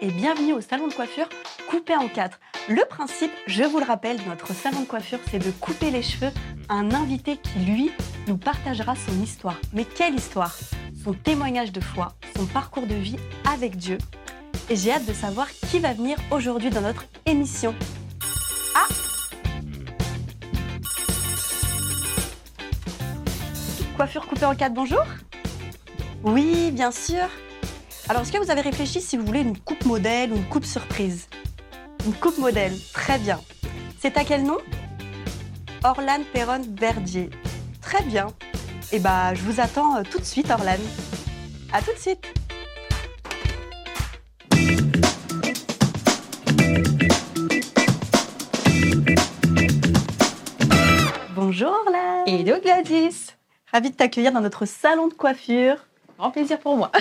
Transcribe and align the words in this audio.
Et 0.00 0.12
bienvenue 0.12 0.52
au 0.52 0.60
salon 0.60 0.86
de 0.86 0.92
coiffure 0.92 1.28
coupé 1.68 1.96
en 1.96 2.06
quatre. 2.06 2.38
Le 2.68 2.84
principe, 2.88 3.32
je 3.48 3.64
vous 3.64 3.80
le 3.80 3.84
rappelle, 3.84 4.16
de 4.16 4.28
notre 4.28 4.54
salon 4.54 4.82
de 4.82 4.86
coiffure, 4.86 5.18
c'est 5.32 5.40
de 5.40 5.50
couper 5.50 5.90
les 5.90 6.00
cheveux 6.00 6.30
à 6.68 6.74
un 6.74 6.92
invité 6.92 7.38
qui, 7.38 7.58
lui, 7.58 7.90
nous 8.28 8.36
partagera 8.36 8.94
son 8.94 9.20
histoire. 9.20 9.56
Mais 9.72 9.84
quelle 9.84 10.14
histoire? 10.14 10.56
Son 11.02 11.12
témoignage 11.12 11.72
de 11.72 11.80
foi, 11.80 12.14
son 12.36 12.46
parcours 12.46 12.86
de 12.86 12.94
vie 12.94 13.16
avec 13.52 13.74
Dieu. 13.74 13.98
Et 14.70 14.76
j'ai 14.76 14.92
hâte 14.92 15.06
de 15.06 15.12
savoir 15.12 15.50
qui 15.50 15.80
va 15.80 15.92
venir 15.92 16.18
aujourd'hui 16.30 16.70
dans 16.70 16.82
notre 16.82 17.06
émission. 17.26 17.74
Ah 18.76 18.86
Coiffure 23.96 24.28
coupée 24.28 24.44
en 24.44 24.54
quatre, 24.54 24.74
bonjour? 24.74 25.02
Oui, 26.22 26.70
bien 26.70 26.92
sûr 26.92 27.28
alors, 28.08 28.22
est-ce 28.22 28.32
que 28.32 28.38
vous 28.38 28.50
avez 28.50 28.62
réfléchi 28.62 29.02
si 29.02 29.18
vous 29.18 29.26
voulez 29.26 29.40
une 29.40 29.58
coupe 29.58 29.84
modèle 29.84 30.32
ou 30.32 30.36
une 30.36 30.48
coupe 30.48 30.64
surprise 30.64 31.28
Une 32.06 32.14
coupe 32.14 32.38
modèle, 32.38 32.72
très 32.94 33.18
bien. 33.18 33.38
C'est 34.00 34.16
à 34.16 34.24
quel 34.24 34.44
nom 34.44 34.56
Orlane 35.84 36.24
Perron 36.32 36.62
Verdier. 36.70 37.28
Très 37.82 38.02
bien. 38.04 38.28
Eh 38.92 38.98
bah, 38.98 39.34
je 39.34 39.42
vous 39.42 39.60
attends 39.60 39.96
euh, 39.96 40.02
tout 40.10 40.18
de 40.18 40.24
suite, 40.24 40.50
Orlane. 40.50 40.80
À 41.70 41.82
tout 41.82 41.92
de 41.92 41.98
suite. 41.98 42.24
Bonjour 51.34 51.72
Orlane. 51.84 52.26
Hello 52.26 52.54
Gladys. 52.62 53.34
Ravie 53.70 53.90
de 53.90 53.96
t'accueillir 53.96 54.32
dans 54.32 54.40
notre 54.40 54.64
salon 54.64 55.08
de 55.08 55.14
coiffure. 55.14 55.87
Grand 56.18 56.30
plaisir 56.32 56.58
pour 56.58 56.76
moi. 56.76 56.90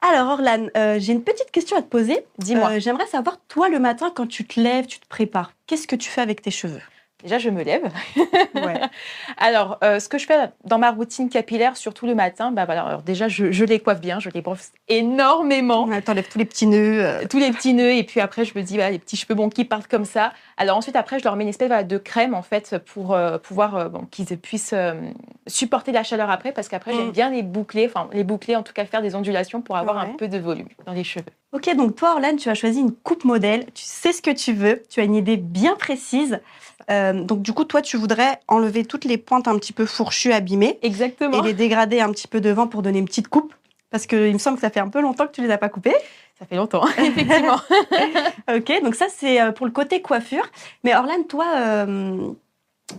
Alors, 0.00 0.32
Orlane, 0.32 0.70
euh, 0.76 0.98
j'ai 0.98 1.12
une 1.12 1.22
petite 1.22 1.50
question 1.50 1.76
à 1.76 1.82
te 1.82 1.88
poser. 1.88 2.24
Dis-moi. 2.38 2.70
Euh, 2.72 2.80
J'aimerais 2.80 3.06
savoir, 3.06 3.38
toi, 3.48 3.68
le 3.68 3.78
matin, 3.78 4.10
quand 4.14 4.26
tu 4.26 4.46
te 4.46 4.58
lèves, 4.60 4.86
tu 4.86 4.98
te 4.98 5.06
prépares, 5.06 5.52
qu'est-ce 5.66 5.86
que 5.86 5.96
tu 5.96 6.08
fais 6.08 6.20
avec 6.22 6.42
tes 6.42 6.50
cheveux? 6.50 6.80
Déjà, 7.26 7.38
je 7.38 7.50
me 7.50 7.62
lève. 7.64 7.82
Ouais. 8.54 8.80
Alors, 9.36 9.78
euh, 9.84 9.98
ce 10.00 10.08
que 10.08 10.16
je 10.16 10.26
fais 10.26 10.38
dans 10.64 10.78
ma 10.78 10.90
routine 10.92 11.28
capillaire, 11.28 11.76
surtout 11.76 12.06
le 12.06 12.14
matin, 12.14 12.52
bah 12.52 12.64
voilà, 12.64 12.84
alors 12.84 13.02
déjà, 13.02 13.28
je, 13.28 13.52
je 13.52 13.64
les 13.66 13.80
coiffe 13.80 14.00
bien, 14.00 14.18
je 14.18 14.30
les 14.30 14.40
brosse 14.40 14.70
énormément. 14.88 15.88
T'enlèves 16.00 16.28
tous 16.28 16.38
les 16.38 16.44
petits 16.44 16.66
nœuds. 16.66 17.04
euh, 17.04 17.24
Tous 17.28 17.38
les 17.38 17.50
petits 17.50 17.74
nœuds, 17.74 17.92
et 17.92 18.02
puis 18.04 18.20
après, 18.20 18.44
je 18.44 18.56
me 18.56 18.62
dis, 18.62 18.74
voilà, 18.76 18.90
les 18.90 18.98
petits 18.98 19.16
cheveux 19.16 19.34
bon, 19.34 19.48
qui 19.50 19.64
partent 19.64 19.88
comme 19.88 20.04
ça. 20.06 20.32
Alors 20.56 20.76
ensuite, 20.76 20.96
après, 20.96 21.18
je 21.18 21.24
leur 21.24 21.36
mets 21.36 21.42
une 21.44 21.50
espèce 21.50 21.68
voilà, 21.68 21.82
de 21.84 21.98
crème, 21.98 22.34
en 22.34 22.42
fait, 22.42 22.76
pour 22.86 23.12
euh, 23.14 23.38
pouvoir 23.38 23.90
bon, 23.90 24.06
qu'ils 24.10 24.26
puissent 24.38 24.74
supporter 25.46 25.92
la 25.92 26.02
chaleur 26.02 26.30
après, 26.30 26.52
parce 26.52 26.68
qu'après, 26.68 26.92
Mm. 26.92 26.96
j'aime 26.96 27.10
bien 27.10 27.30
les 27.30 27.42
boucler, 27.42 27.86
enfin, 27.86 28.08
les 28.12 28.24
boucler, 28.24 28.56
en 28.56 28.62
tout 28.62 28.72
cas, 28.72 28.84
faire 28.86 29.02
des 29.02 29.14
ondulations 29.14 29.60
pour 29.60 29.76
avoir 29.76 29.96
Ouais. 29.96 30.02
un 30.10 30.14
peu 30.16 30.28
de 30.28 30.38
volume 30.38 30.68
dans 30.86 30.92
les 30.92 31.04
cheveux. 31.04 31.24
Ok, 31.52 31.74
donc 31.74 31.94
toi, 31.96 32.12
Orlane, 32.12 32.36
tu 32.36 32.48
as 32.48 32.54
choisi 32.54 32.80
une 32.80 32.92
coupe 32.92 33.24
modèle. 33.24 33.66
Tu 33.72 33.84
sais 33.84 34.12
ce 34.12 34.20
que 34.20 34.30
tu 34.30 34.52
veux. 34.52 34.82
Tu 34.90 35.00
as 35.00 35.04
une 35.04 35.14
idée 35.14 35.36
bien 35.36 35.74
précise. 35.76 36.40
Euh, 36.90 37.24
donc, 37.24 37.42
du 37.42 37.52
coup, 37.52 37.64
toi, 37.64 37.82
tu 37.82 37.96
voudrais 37.96 38.40
enlever 38.48 38.84
toutes 38.84 39.04
les 39.04 39.16
pointes 39.16 39.48
un 39.48 39.56
petit 39.58 39.72
peu 39.72 39.86
fourchues, 39.86 40.32
abîmées, 40.32 40.78
Exactement. 40.82 41.38
et 41.42 41.46
les 41.46 41.54
dégrader 41.54 42.00
un 42.00 42.10
petit 42.10 42.28
peu 42.28 42.40
devant 42.40 42.66
pour 42.66 42.82
donner 42.82 42.98
une 42.98 43.06
petite 43.06 43.28
coupe. 43.28 43.54
Parce 43.90 44.06
qu'il 44.06 44.32
me 44.32 44.38
semble 44.38 44.56
que 44.56 44.60
ça 44.62 44.70
fait 44.70 44.80
un 44.80 44.88
peu 44.88 45.00
longtemps 45.00 45.26
que 45.26 45.32
tu 45.32 45.40
les 45.42 45.50
as 45.50 45.58
pas 45.58 45.68
coupées. 45.68 45.94
Ça 46.38 46.44
fait 46.44 46.56
longtemps, 46.56 46.86
effectivement. 46.98 47.60
Ok, 48.54 48.82
donc 48.82 48.94
ça, 48.94 49.06
c'est 49.08 49.40
euh, 49.40 49.52
pour 49.52 49.66
le 49.66 49.72
côté 49.72 50.02
coiffure. 50.02 50.46
Mais 50.84 50.94
Orlane, 50.94 51.26
toi, 51.26 51.46
euh, 51.56 52.28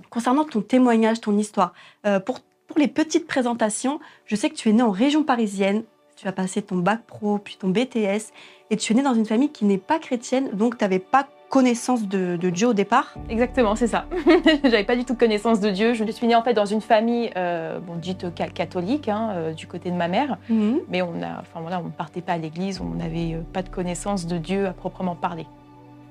concernant 0.09 0.43
ton 0.45 0.61
témoignage, 0.61 1.21
ton 1.21 1.37
histoire, 1.37 1.73
euh, 2.05 2.19
pour, 2.19 2.39
pour 2.67 2.79
les 2.79 2.87
petites 2.87 3.27
présentations, 3.27 3.99
je 4.25 4.35
sais 4.35 4.49
que 4.49 4.55
tu 4.55 4.69
es 4.69 4.73
né 4.73 4.81
en 4.81 4.91
région 4.91 5.23
parisienne. 5.23 5.83
Tu 6.17 6.27
as 6.27 6.31
passé 6.31 6.61
ton 6.63 6.77
bac 6.77 7.01
pro, 7.05 7.37
puis 7.37 7.57
ton 7.59 7.69
BTS, 7.69 8.31
et 8.71 8.75
tu 8.77 8.91
es 8.91 8.95
né 8.95 9.03
dans 9.03 9.13
une 9.13 9.25
famille 9.25 9.51
qui 9.51 9.65
n'est 9.65 9.77
pas 9.77 9.99
chrétienne, 9.99 10.49
donc 10.53 10.77
tu 10.77 10.83
n'avais 10.83 10.97
pas 10.99 11.27
connaissance 11.49 12.07
de, 12.07 12.35
de 12.37 12.49
Dieu 12.49 12.67
au 12.69 12.73
départ. 12.73 13.13
Exactement, 13.29 13.75
c'est 13.75 13.85
ça. 13.87 14.05
J'avais 14.63 14.83
pas 14.83 14.95
du 14.95 15.05
tout 15.05 15.15
connaissance 15.15 15.59
de 15.61 15.69
Dieu. 15.69 15.93
Je 15.93 16.03
suis 16.11 16.25
née 16.27 16.35
en 16.35 16.41
fait 16.41 16.53
dans 16.55 16.65
une 16.65 16.81
famille 16.81 17.29
euh, 17.37 17.79
bon, 17.79 17.95
dite 17.95 18.25
ca- 18.35 18.47
catholique 18.49 19.07
hein, 19.07 19.29
euh, 19.33 19.53
du 19.53 19.67
côté 19.67 19.91
de 19.91 19.95
ma 19.95 20.07
mère, 20.07 20.37
mais 20.49 21.01
on 21.03 21.21
a, 21.21 21.39
enfin 21.39 21.61
voilà, 21.61 21.79
on 21.79 21.83
ne 21.85 21.89
partait 21.91 22.21
pas 22.21 22.33
à 22.33 22.37
l'église, 22.37 22.81
on 22.81 22.95
n'avait 22.95 23.35
euh, 23.35 23.41
pas 23.53 23.61
de 23.61 23.69
connaissance 23.69 24.25
de 24.25 24.37
Dieu 24.39 24.65
à 24.67 24.73
proprement 24.73 25.15
parler. 25.15 25.45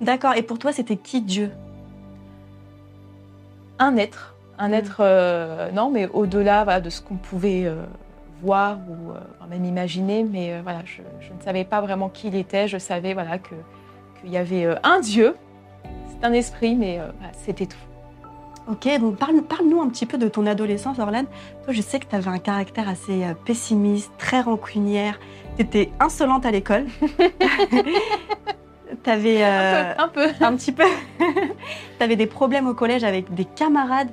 D'accord, 0.01 0.35
et 0.37 0.43
pour 0.43 0.59
toi, 0.59 0.73
c'était 0.73 0.97
qui 0.97 1.21
Dieu? 1.21 1.51
Un 3.79 3.97
être, 3.97 4.37
un 4.59 4.69
Mm. 4.71 4.75
être, 4.75 4.97
euh, 5.01 5.71
non, 5.73 5.91
mais 5.91 6.07
au-delà 6.07 6.65
voilà, 6.65 6.81
de 6.81 6.91
ce 6.91 7.03
qu'on 7.03 7.17
pouvait 7.17 7.65
voir 8.43 8.79
ou 8.89 9.13
euh, 9.13 9.21
même 9.49 9.65
imaginer, 9.65 10.25
mais 10.25 10.53
euh, 10.53 10.61
voilà, 10.63 10.81
je, 10.85 11.03
je 11.21 11.33
ne 11.33 11.41
savais 11.41 11.65
pas 11.65 11.81
vraiment 11.81 12.09
qui 12.09 12.29
il 12.29 12.35
était. 12.37 12.69
Je 12.69 12.79
savais 12.79 13.15
voilà 13.15 13.39
que 13.39 13.55
qu'il 14.21 14.31
y 14.31 14.37
avait 14.37 14.65
euh, 14.67 14.75
un 14.83 15.01
Dieu. 15.01 15.37
C'est 16.09 16.27
un 16.27 16.33
esprit, 16.33 16.75
mais 16.75 16.97
voilà, 16.97 17.13
c'était 17.33 17.67
tout. 17.67 17.77
Ok, 18.69 18.89
donc 19.01 19.17
parle- 19.17 19.43
parle-nous 19.43 19.81
un 19.81 19.89
petit 19.89 20.07
peu 20.07 20.19
de 20.19 20.29
ton 20.29 20.45
adolescence, 20.47 20.99
Orlane. 20.99 21.27
Toi, 21.65 21.73
je 21.73 21.81
sais 21.81 22.01
que 22.01 22.07
tu 22.07 22.17
avais 22.17 22.29
un 22.31 22.39
caractère 22.39 22.89
assez 22.89 23.25
pessimiste, 23.45 24.11
très 24.19 24.41
rancunière. 24.41 25.19
Tu 25.57 25.63
étais 25.63 25.93
insolente 26.01 26.45
à 26.47 26.51
l'école. 26.51 26.87
tu 29.05 29.11
avais 29.11 29.43
Un 29.45 30.09
peu, 30.09 30.25
un 30.25 30.29
peu. 30.29 30.45
un 30.45 30.57
petit 30.57 30.73
peu. 30.73 30.85
tu 31.19 32.03
avais 32.05 32.17
des 32.17 32.27
problèmes 32.27 32.67
au 32.67 32.75
collège 32.75 33.05
avec 33.05 33.33
des 33.35 33.45
camarades. 33.45 34.09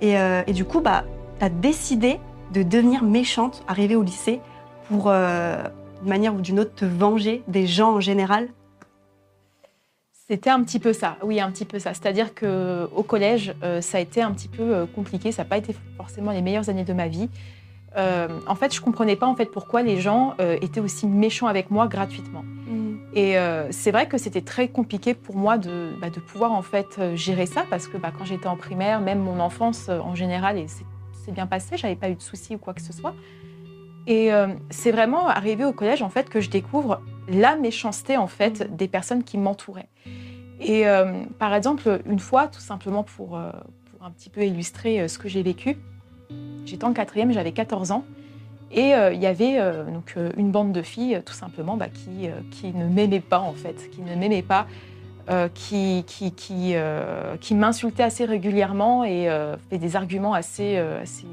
Et, 0.00 0.18
euh, 0.18 0.42
et 0.46 0.52
du 0.52 0.64
coup, 0.64 0.80
bah, 0.80 1.04
tu 1.38 1.44
as 1.44 1.48
décidé 1.50 2.18
de 2.52 2.62
devenir 2.62 3.02
méchante, 3.02 3.62
arrivée 3.68 3.96
au 3.96 4.02
lycée, 4.02 4.40
pour, 4.88 5.08
euh, 5.08 5.62
d'une 6.00 6.08
manière 6.08 6.34
ou 6.34 6.40
d'une 6.40 6.60
autre, 6.60 6.74
te 6.74 6.84
venger 6.84 7.42
des 7.48 7.66
gens 7.66 7.94
en 7.94 8.00
général? 8.00 8.48
C'était 10.30 10.50
un 10.50 10.62
petit 10.62 10.78
peu 10.78 10.92
ça, 10.92 11.16
oui, 11.22 11.40
un 11.40 11.50
petit 11.50 11.64
peu 11.64 11.78
ça. 11.78 11.94
C'est-à-dire 11.94 12.34
que 12.34 12.86
au 12.94 13.02
collège, 13.02 13.54
euh, 13.62 13.80
ça 13.80 13.96
a 13.96 14.00
été 14.00 14.20
un 14.20 14.30
petit 14.32 14.48
peu 14.48 14.62
euh, 14.62 14.86
compliqué. 14.86 15.32
Ça 15.32 15.42
n'a 15.42 15.48
pas 15.48 15.56
été 15.56 15.74
forcément 15.96 16.32
les 16.32 16.42
meilleures 16.42 16.68
années 16.68 16.84
de 16.84 16.92
ma 16.92 17.08
vie. 17.08 17.30
Euh, 17.96 18.28
en 18.46 18.54
fait, 18.54 18.74
je 18.74 18.80
comprenais 18.82 19.16
pas 19.16 19.26
en 19.26 19.34
fait 19.34 19.46
pourquoi 19.46 19.82
les 19.82 19.98
gens 19.98 20.34
euh, 20.40 20.58
étaient 20.60 20.80
aussi 20.80 21.06
méchants 21.06 21.46
avec 21.46 21.70
moi 21.70 21.88
gratuitement. 21.88 22.44
Et 23.14 23.38
euh, 23.38 23.68
c'est 23.70 23.90
vrai 23.90 24.06
que 24.06 24.18
c'était 24.18 24.42
très 24.42 24.68
compliqué 24.68 25.14
pour 25.14 25.36
moi 25.36 25.56
de, 25.56 25.92
bah, 25.98 26.10
de 26.10 26.20
pouvoir 26.20 26.52
en 26.52 26.60
fait 26.60 27.00
gérer 27.14 27.46
ça 27.46 27.64
parce 27.70 27.88
que 27.88 27.96
bah, 27.96 28.12
quand 28.16 28.26
j'étais 28.26 28.46
en 28.46 28.56
primaire, 28.56 29.00
même 29.00 29.20
mon 29.20 29.40
enfance 29.40 29.88
en 29.88 30.14
général, 30.14 30.58
et 30.58 30.68
c'est 30.68 30.84
bien 31.32 31.46
passé, 31.46 31.76
j'avais 31.76 31.96
pas 31.96 32.10
eu 32.10 32.14
de 32.14 32.22
soucis 32.22 32.54
ou 32.54 32.58
quoi 32.58 32.74
que 32.74 32.82
ce 32.82 32.92
soit. 32.92 33.14
Et 34.08 34.32
euh, 34.32 34.48
c'est 34.70 34.90
vraiment 34.90 35.28
arrivé 35.28 35.66
au 35.66 35.72
collège 35.72 36.00
en 36.00 36.08
fait 36.08 36.30
que 36.30 36.40
je 36.40 36.48
découvre 36.48 37.02
la 37.28 37.56
méchanceté 37.56 38.16
en 38.16 38.26
fait 38.26 38.74
des 38.74 38.88
personnes 38.88 39.22
qui 39.22 39.36
m'entouraient. 39.36 39.90
Et 40.60 40.88
euh, 40.88 41.24
par 41.38 41.54
exemple, 41.54 42.00
une 42.06 42.18
fois, 42.18 42.48
tout 42.48 42.60
simplement 42.60 43.04
pour, 43.04 43.36
euh, 43.36 43.52
pour 43.90 44.06
un 44.06 44.10
petit 44.10 44.30
peu 44.30 44.44
illustrer 44.44 45.06
ce 45.08 45.18
que 45.18 45.28
j'ai 45.28 45.42
vécu, 45.42 45.76
j'étais 46.64 46.84
en 46.84 46.94
quatrième, 46.94 47.32
j'avais 47.32 47.52
14 47.52 47.92
ans. 47.92 48.04
Et 48.70 48.90
il 48.90 49.18
y 49.18 49.24
avait 49.24 49.58
donc 49.90 50.14
une 50.36 50.50
bande 50.50 50.72
de 50.72 50.82
filles, 50.82 51.22
tout 51.24 51.32
simplement, 51.32 51.78
bah, 51.78 51.88
qui, 51.88 52.28
qui 52.50 52.74
ne 52.74 52.84
m'aimaient 52.86 53.20
pas 53.20 53.38
en 53.38 53.54
fait, 53.54 53.88
qui 53.90 54.02
ne 54.02 54.14
m'aimaient 54.14 54.42
pas, 54.42 54.66
euh, 55.30 55.48
qui, 55.52 56.04
qui, 56.06 56.32
qui, 56.32 56.72
euh, 56.74 57.36
qui 57.40 57.54
m'insultaient 57.54 58.02
assez 58.02 58.24
régulièrement 58.24 59.04
et 59.04 59.28
euh, 59.28 59.56
faisaient 59.56 59.78
des 59.78 59.96
arguments 59.96 60.32
assez, 60.34 60.76
euh, 60.76 61.02
assez... 61.02 61.26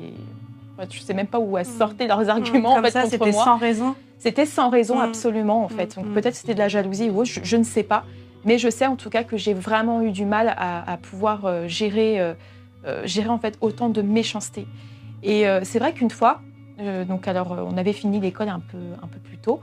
je 0.89 0.99
sais 0.99 1.13
même 1.13 1.27
pas 1.27 1.39
où 1.39 1.57
elles 1.57 1.65
Mm. 1.67 1.77
sortaient 1.77 2.07
leurs 2.07 2.29
arguments 2.29 2.71
en 2.71 2.75
Comme 2.75 2.85
fait, 2.85 2.91
ça, 2.91 3.01
contre 3.01 3.11
c'était 3.13 3.31
sans 3.31 3.57
raison. 3.57 3.95
C'était 4.19 4.45
sans 4.45 4.69
raison 4.69 4.97
Mm. 4.97 5.01
absolument 5.01 5.63
en 5.63 5.69
fait. 5.69 5.95
Mm, 5.95 6.01
Donc 6.01 6.11
mm. 6.11 6.13
peut-être 6.13 6.35
c'était 6.35 6.53
de 6.53 6.59
la 6.59 6.67
jalousie 6.67 7.09
ou 7.09 7.19
autre, 7.21 7.29
je, 7.31 7.39
je 7.43 7.57
ne 7.57 7.63
sais 7.63 7.83
pas. 7.83 8.03
Mais 8.43 8.57
je 8.57 8.69
sais 8.69 8.85
en 8.85 8.95
tout 8.95 9.09
cas 9.09 9.23
que 9.23 9.37
j'ai 9.37 9.53
vraiment 9.53 10.01
eu 10.01 10.11
du 10.11 10.25
mal 10.25 10.53
à, 10.57 10.91
à 10.91 10.97
pouvoir 10.97 11.45
euh, 11.45 11.67
gérer, 11.67 12.19
gérer 13.05 13.29
en 13.29 13.39
fait 13.39 13.57
autant 13.61 13.89
de 13.89 14.01
méchanceté. 14.03 14.67
Et 15.23 15.47
euh, 15.47 15.61
c'est 15.63 15.79
vrai 15.79 15.93
qu'une 15.93 16.11
fois, 16.11 16.41
euh, 16.79 17.03
donc 17.05 17.27
alors 17.27 17.53
euh, 17.53 17.63
on 17.67 17.77
avait 17.77 17.93
fini 17.93 18.19
l'école 18.19 18.49
un 18.49 18.59
peu, 18.59 18.77
un 19.01 19.07
peu 19.07 19.17
plus 19.19 19.37
tôt. 19.37 19.61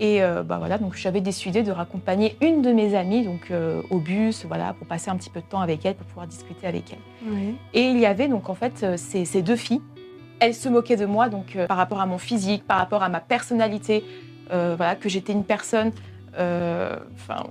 Et 0.00 0.24
euh, 0.24 0.42
bah 0.42 0.58
voilà, 0.58 0.76
donc 0.78 0.96
j'avais 0.96 1.20
décidé 1.20 1.62
de 1.62 1.70
raccompagner 1.70 2.36
une 2.40 2.62
de 2.62 2.72
mes 2.72 2.96
amies 2.96 3.24
donc 3.24 3.52
euh, 3.52 3.80
au 3.90 3.98
bus, 3.98 4.44
voilà, 4.44 4.72
pour 4.72 4.88
passer 4.88 5.08
un 5.08 5.16
petit 5.16 5.30
peu 5.30 5.40
de 5.40 5.46
temps 5.46 5.60
avec 5.60 5.86
elle, 5.86 5.94
pour 5.94 6.06
pouvoir 6.06 6.26
discuter 6.26 6.66
avec 6.66 6.92
elle. 6.92 6.98
Oui. 7.30 7.54
Et 7.74 7.82
il 7.82 8.00
y 8.00 8.06
avait 8.06 8.26
donc 8.26 8.48
en 8.48 8.54
fait 8.54 8.82
euh, 8.82 8.96
ces, 8.96 9.24
ces 9.24 9.40
deux 9.40 9.54
filles. 9.54 9.82
Elles 10.40 10.54
se 10.54 10.68
moquaient 10.68 10.96
de 10.96 11.06
moi 11.06 11.28
donc 11.28 11.54
euh, 11.54 11.68
par 11.68 11.76
rapport 11.76 12.00
à 12.00 12.06
mon 12.06 12.18
physique, 12.18 12.66
par 12.66 12.78
rapport 12.78 13.04
à 13.04 13.08
ma 13.08 13.20
personnalité, 13.20 14.04
voilà 14.50 14.94
que 14.96 15.08
j'étais 15.08 15.32
une 15.32 15.44
personne, 15.44 15.92
enfin 16.34 17.44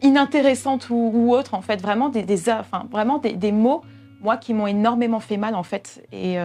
inintéressante 0.00 0.90
ou, 0.90 1.10
ou 1.12 1.34
autre 1.34 1.54
en 1.54 1.60
fait, 1.60 1.82
vraiment 1.82 2.08
des, 2.08 2.22
des 2.22 2.50
enfin 2.50 2.86
vraiment 2.90 3.18
des, 3.18 3.32
des 3.32 3.52
mots 3.52 3.82
moi 4.20 4.36
qui 4.36 4.54
m'ont 4.54 4.66
énormément 4.66 5.20
fait 5.20 5.36
mal 5.36 5.54
en 5.54 5.64
fait. 5.64 6.06
Et 6.12 6.36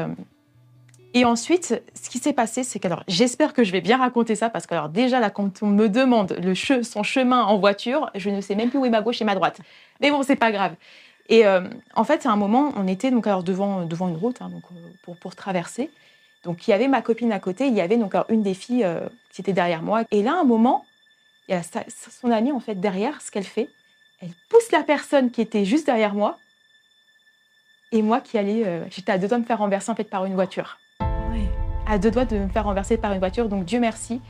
et 1.13 1.25
ensuite, 1.25 1.81
ce 1.95 2.09
qui 2.09 2.19
s'est 2.19 2.33
passé, 2.33 2.63
c'est 2.63 2.79
que 2.79 2.85
alors 2.85 3.03
j'espère 3.07 3.53
que 3.53 3.63
je 3.63 3.71
vais 3.71 3.81
bien 3.81 3.97
raconter 3.97 4.35
ça 4.35 4.49
parce 4.49 4.67
que 4.67 4.75
alors 4.75 4.89
déjà 4.89 5.19
là 5.19 5.31
quand 5.31 5.63
on 5.63 5.67
me 5.67 5.89
demande 5.89 6.37
son 6.83 7.03
chemin 7.03 7.43
en 7.43 7.57
voiture, 7.57 8.11
je 8.13 8.29
ne 8.29 8.41
sais 8.41 8.53
même 8.53 8.69
plus 8.69 8.77
où 8.77 8.85
est 8.85 8.91
ma 8.91 9.01
gauche 9.01 9.21
et 9.21 9.25
ma 9.25 9.33
droite. 9.33 9.59
Mais 10.01 10.11
bon, 10.11 10.21
c'est 10.21 10.35
pas 10.35 10.51
grave. 10.51 10.75
Et 11.27 11.45
euh, 11.45 11.61
en 11.95 12.03
fait, 12.03 12.25
à 12.25 12.31
un 12.31 12.35
moment, 12.35 12.73
on 12.75 12.87
était 12.87 13.09
donc 13.11 13.25
alors 13.25 13.43
devant, 13.43 13.85
devant 13.85 14.07
une 14.07 14.17
route 14.17 14.41
hein, 14.41 14.49
donc, 14.49 14.63
euh, 14.71 14.89
pour, 15.03 15.15
pour 15.17 15.35
traverser. 15.35 15.89
Donc 16.43 16.67
il 16.67 16.71
y 16.71 16.73
avait 16.73 16.87
ma 16.87 17.01
copine 17.01 17.31
à 17.31 17.39
côté, 17.39 17.67
il 17.67 17.73
y 17.73 17.81
avait 17.81 17.97
donc 17.97 18.13
une 18.29 18.43
des 18.43 18.53
filles 18.53 18.83
euh, 18.83 19.07
qui 19.31 19.41
était 19.41 19.53
derrière 19.53 19.81
moi. 19.81 20.03
Et 20.11 20.21
là, 20.21 20.33
à 20.33 20.41
un 20.41 20.43
moment, 20.43 20.85
il 21.47 21.55
y 21.55 21.57
a 21.57 21.63
son 22.21 22.29
amie 22.29 22.51
en 22.51 22.59
fait 22.59 22.75
derrière. 22.75 23.19
Ce 23.21 23.31
qu'elle 23.31 23.43
fait, 23.43 23.69
elle 24.21 24.31
pousse 24.49 24.71
la 24.71 24.83
personne 24.83 25.31
qui 25.31 25.41
était 25.41 25.65
juste 25.65 25.87
derrière 25.87 26.13
moi. 26.13 26.37
Et 27.91 28.03
moi 28.03 28.21
qui 28.21 28.37
allais, 28.37 28.83
j'étais 28.91 29.11
à 29.11 29.17
deux 29.17 29.27
doigts 29.27 29.39
de 29.39 29.41
me 29.41 29.47
faire 29.47 29.57
renverser 29.57 29.91
en 29.91 29.95
fait 29.95 30.03
par 30.03 30.25
une 30.25 30.35
voiture. 30.35 30.77
À 31.89 31.97
deux 31.97 32.11
doigts 32.11 32.25
de 32.25 32.37
me 32.37 32.47
faire 32.47 32.63
renverser 32.63 32.97
par 32.97 33.11
une 33.13 33.19
voiture. 33.19 33.49
Donc 33.49 33.65
Dieu 33.65 33.79
merci, 33.79 34.21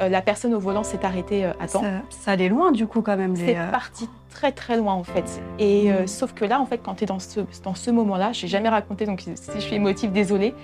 euh, 0.00 0.08
la 0.08 0.22
personne 0.22 0.54
au 0.54 0.60
volant 0.60 0.84
s'est 0.84 1.04
arrêtée 1.04 1.44
à 1.44 1.66
temps. 1.66 1.82
Ça, 2.10 2.32
allait 2.32 2.48
loin 2.48 2.72
du 2.72 2.86
coup 2.86 3.00
quand 3.00 3.16
même. 3.16 3.34
C'est 3.34 3.56
parti 3.72 4.08
très 4.30 4.52
très 4.52 4.76
loin 4.76 4.94
en 4.94 5.04
fait. 5.04 5.42
Et 5.58 5.90
mm. 5.90 6.06
sauf 6.06 6.34
que 6.34 6.44
là 6.44 6.60
en 6.60 6.66
fait 6.66 6.78
quand 6.78 6.96
tu 6.96 7.04
es 7.04 7.06
dans 7.06 7.18
ce, 7.18 7.40
dans 7.64 7.74
ce 7.74 7.90
moment-là, 7.90 8.32
j'ai 8.32 8.48
jamais 8.48 8.68
raconté 8.68 9.06
donc 9.06 9.20
si 9.20 9.52
je 9.54 9.60
suis 9.60 9.76
émotive 9.76 10.12
désolée 10.12 10.54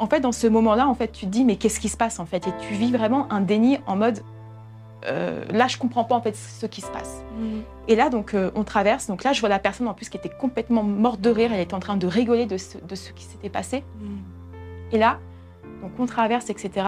en 0.00 0.06
fait, 0.06 0.20
dans 0.20 0.32
ce 0.32 0.46
moment-là, 0.46 0.88
en 0.88 0.94
fait, 0.94 1.12
tu 1.12 1.26
te 1.26 1.30
dis 1.30 1.44
mais 1.44 1.56
qu'est-ce 1.56 1.78
qui 1.78 1.90
se 1.90 1.96
passe 1.96 2.20
en 2.20 2.24
fait? 2.24 2.48
Et 2.48 2.52
tu 2.58 2.72
vis 2.72 2.90
vraiment 2.90 3.30
un 3.30 3.42
déni 3.42 3.78
en 3.86 3.96
mode 3.96 4.22
euh, 5.06 5.44
là, 5.50 5.66
je 5.66 5.78
comprends 5.78 6.04
pas 6.04 6.14
en 6.14 6.20
fait 6.20 6.36
ce 6.36 6.66
qui 6.66 6.80
se 6.80 6.90
passe. 6.90 7.22
Mm. 7.38 7.60
Et 7.88 7.96
là, 7.96 8.10
donc, 8.10 8.34
euh, 8.34 8.50
on 8.54 8.64
traverse. 8.64 9.06
Donc 9.06 9.24
là, 9.24 9.32
je 9.32 9.40
vois 9.40 9.48
la 9.48 9.58
personne 9.58 9.88
en 9.88 9.94
plus 9.94 10.08
qui 10.08 10.16
était 10.16 10.30
complètement 10.30 10.82
morte 10.82 11.20
de 11.20 11.30
rire. 11.30 11.52
Elle 11.52 11.60
était 11.60 11.74
en 11.74 11.80
train 11.80 11.96
de 11.96 12.06
rigoler 12.06 12.46
de 12.46 12.56
ce, 12.56 12.76
qui 13.14 13.24
s'était 13.24 13.48
passé. 13.48 13.84
Mm. 14.00 14.06
Et 14.92 14.98
là, 14.98 15.18
donc 15.82 15.92
on 15.98 16.06
traverse, 16.06 16.50
etc. 16.50 16.86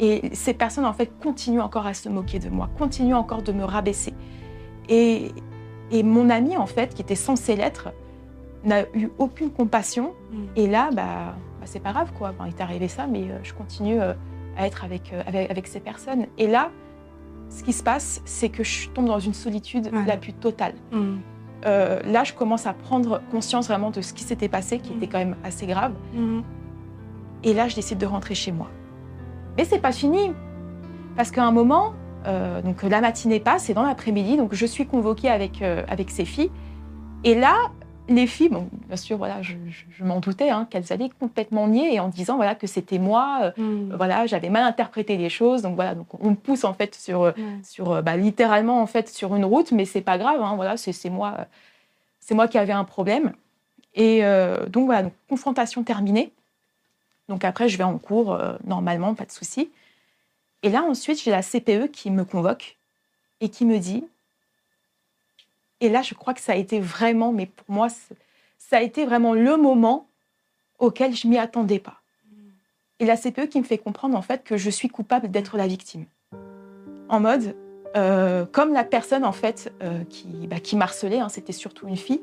Et 0.00 0.30
ces 0.32 0.54
personnes 0.54 0.84
en 0.84 0.92
fait 0.92 1.10
continuent 1.20 1.60
encore 1.60 1.86
à 1.86 1.94
se 1.94 2.08
moquer 2.08 2.38
de 2.38 2.48
moi, 2.48 2.68
continuent 2.78 3.16
encore 3.16 3.42
de 3.42 3.52
me 3.52 3.64
rabaisser. 3.64 4.14
Et, 4.88 5.32
et 5.90 6.02
mon 6.02 6.30
ami 6.30 6.56
en 6.56 6.66
fait, 6.66 6.94
qui 6.94 7.02
était 7.02 7.16
censé 7.16 7.56
l'être, 7.56 7.92
n'a 8.64 8.82
eu 8.94 9.08
aucune 9.18 9.50
compassion. 9.50 10.14
Mm. 10.30 10.36
Et 10.56 10.66
là, 10.66 10.90
bah, 10.92 11.34
c'est 11.64 11.80
pas 11.80 11.92
grave, 11.92 12.12
quoi. 12.16 12.34
il 12.46 12.54
t'est 12.54 12.62
arrivé 12.62 12.88
ça, 12.88 13.06
mais 13.06 13.22
euh, 13.22 13.38
je 13.42 13.52
continue 13.52 14.00
euh, 14.00 14.14
à 14.56 14.66
être 14.66 14.84
euh, 14.84 15.22
avec, 15.26 15.50
avec, 15.50 15.66
ces 15.66 15.80
personnes. 15.80 16.26
Et 16.38 16.46
là, 16.46 16.70
ce 17.50 17.62
qui 17.62 17.72
se 17.72 17.82
passe, 17.82 18.20
c'est 18.24 18.48
que 18.48 18.64
je 18.64 18.88
tombe 18.90 19.06
dans 19.06 19.20
une 19.20 19.34
solitude 19.34 19.90
la 20.06 20.16
plus 20.16 20.32
totale. 20.32 20.74
Mm. 20.92 21.16
là, 21.64 22.24
je 22.24 22.32
commence 22.34 22.66
à 22.66 22.74
prendre 22.74 23.20
conscience 23.30 23.68
vraiment 23.68 23.90
de 23.90 24.00
ce 24.00 24.12
qui 24.12 24.24
s'était 24.24 24.48
passé, 24.48 24.78
qui 24.78 24.92
était 24.92 25.06
mm. 25.06 25.10
quand 25.10 25.18
même 25.18 25.36
assez 25.44 25.66
grave. 25.66 25.92
Et 27.44 27.54
là, 27.54 27.68
je 27.68 27.74
décide 27.74 27.98
de 27.98 28.06
rentrer 28.06 28.34
chez 28.34 28.52
moi. 28.52 28.68
Mais 29.56 29.64
c'est 29.64 29.80
pas 29.80 29.92
fini, 29.92 30.32
parce 31.16 31.30
qu'à 31.30 31.44
un 31.44 31.52
moment, 31.52 31.94
donc 32.64 32.82
la 32.82 33.00
matinée 33.00 33.40
passe 33.40 33.70
et 33.70 33.74
dans 33.74 33.82
l'après-midi, 33.82 34.36
donc 34.36 34.54
je 34.54 34.66
suis 34.66 34.86
convoquée 34.86 35.30
avec 35.30 35.62
avec 35.62 36.10
ces 36.10 36.24
filles. 36.24 36.50
Et 37.24 37.34
là, 37.34 37.54
les 38.08 38.26
filles, 38.26 38.48
bon, 38.48 38.68
bien 38.86 38.96
sûr, 38.96 39.18
voilà, 39.18 39.42
je, 39.42 39.54
m'en 40.00 40.20
doutais, 40.20 40.50
hein, 40.50 40.66
qu'elles 40.70 40.92
allaient 40.92 41.10
complètement 41.20 41.68
nier 41.68 41.94
et 41.94 42.00
en 42.00 42.08
disant 42.08 42.36
voilà 42.36 42.54
que 42.54 42.66
c'était 42.66 42.98
moi, 42.98 43.40
euh, 43.42 43.62
hmm. 43.62 43.94
voilà, 43.96 44.26
j'avais 44.26 44.48
mal 44.48 44.62
interprété 44.64 45.16
les 45.16 45.28
choses, 45.28 45.62
donc 45.62 45.74
voilà, 45.74 45.94
donc 45.94 46.06
on 46.20 46.30
me 46.30 46.36
pousse 46.36 46.64
en 46.64 46.72
fait 46.72 46.94
sur, 46.94 47.22
euh, 47.22 47.32
sur 47.62 47.92
euh, 47.92 48.02
bah, 48.02 48.16
littéralement 48.16 48.80
en 48.80 48.86
fait 48.86 49.08
sur 49.08 49.34
une 49.34 49.44
route, 49.44 49.72
mais 49.72 49.84
c'est 49.84 50.00
pas 50.00 50.16
grave, 50.16 50.40
hein, 50.42 50.54
voilà, 50.56 50.76
c'est 50.76 51.10
moi, 51.10 51.36
c'est 52.18 52.34
moi 52.34 52.48
qui 52.48 52.58
avais 52.58 52.72
un 52.72 52.84
problème. 52.84 53.32
Et 53.94 54.22
donc 54.68 54.86
voilà, 54.86 55.04
donc, 55.04 55.12
confrontation 55.28 55.82
terminée. 55.82 56.32
Donc 57.28 57.44
après, 57.44 57.68
je 57.68 57.76
vais 57.76 57.84
en 57.84 57.98
cours 57.98 58.38
normalement, 58.64 59.14
pas 59.14 59.24
de 59.24 59.32
souci. 59.32 59.70
Et 60.62 60.70
là 60.70 60.82
ensuite, 60.82 61.22
j'ai 61.22 61.30
la 61.30 61.42
CPE 61.42 61.90
qui 61.92 62.10
me 62.10 62.24
convoque 62.24 62.76
et 63.40 63.48
qui 63.48 63.64
me 63.64 63.78
dit 63.78 64.04
et 65.80 65.88
là, 65.88 66.02
je 66.02 66.14
crois 66.14 66.34
que 66.34 66.40
ça 66.40 66.52
a 66.52 66.56
été 66.56 66.80
vraiment, 66.80 67.32
mais 67.32 67.46
pour 67.46 67.66
moi, 67.68 67.88
ça 68.58 68.78
a 68.78 68.82
été 68.82 69.04
vraiment 69.04 69.34
le 69.34 69.56
moment 69.56 70.08
auquel 70.78 71.14
je 71.14 71.28
m'y 71.28 71.38
attendais 71.38 71.78
pas. 71.78 72.00
Et 73.00 73.06
la 73.06 73.16
CPE 73.16 73.48
qui 73.48 73.58
me 73.58 73.64
fait 73.64 73.78
comprendre 73.78 74.16
en 74.16 74.22
fait 74.22 74.42
que 74.42 74.56
je 74.56 74.70
suis 74.70 74.88
coupable 74.88 75.30
d'être 75.30 75.56
la 75.56 75.68
victime. 75.68 76.06
En 77.08 77.20
mode, 77.20 77.54
euh, 77.96 78.44
comme 78.44 78.72
la 78.72 78.84
personne 78.84 79.24
en 79.24 79.32
fait 79.32 79.72
euh, 79.82 80.02
qui, 80.10 80.26
bah, 80.48 80.58
qui 80.58 80.76
m'harcelait, 80.76 81.20
hein, 81.20 81.28
c'était 81.28 81.52
surtout 81.52 81.86
une 81.86 81.96
fille 81.96 82.20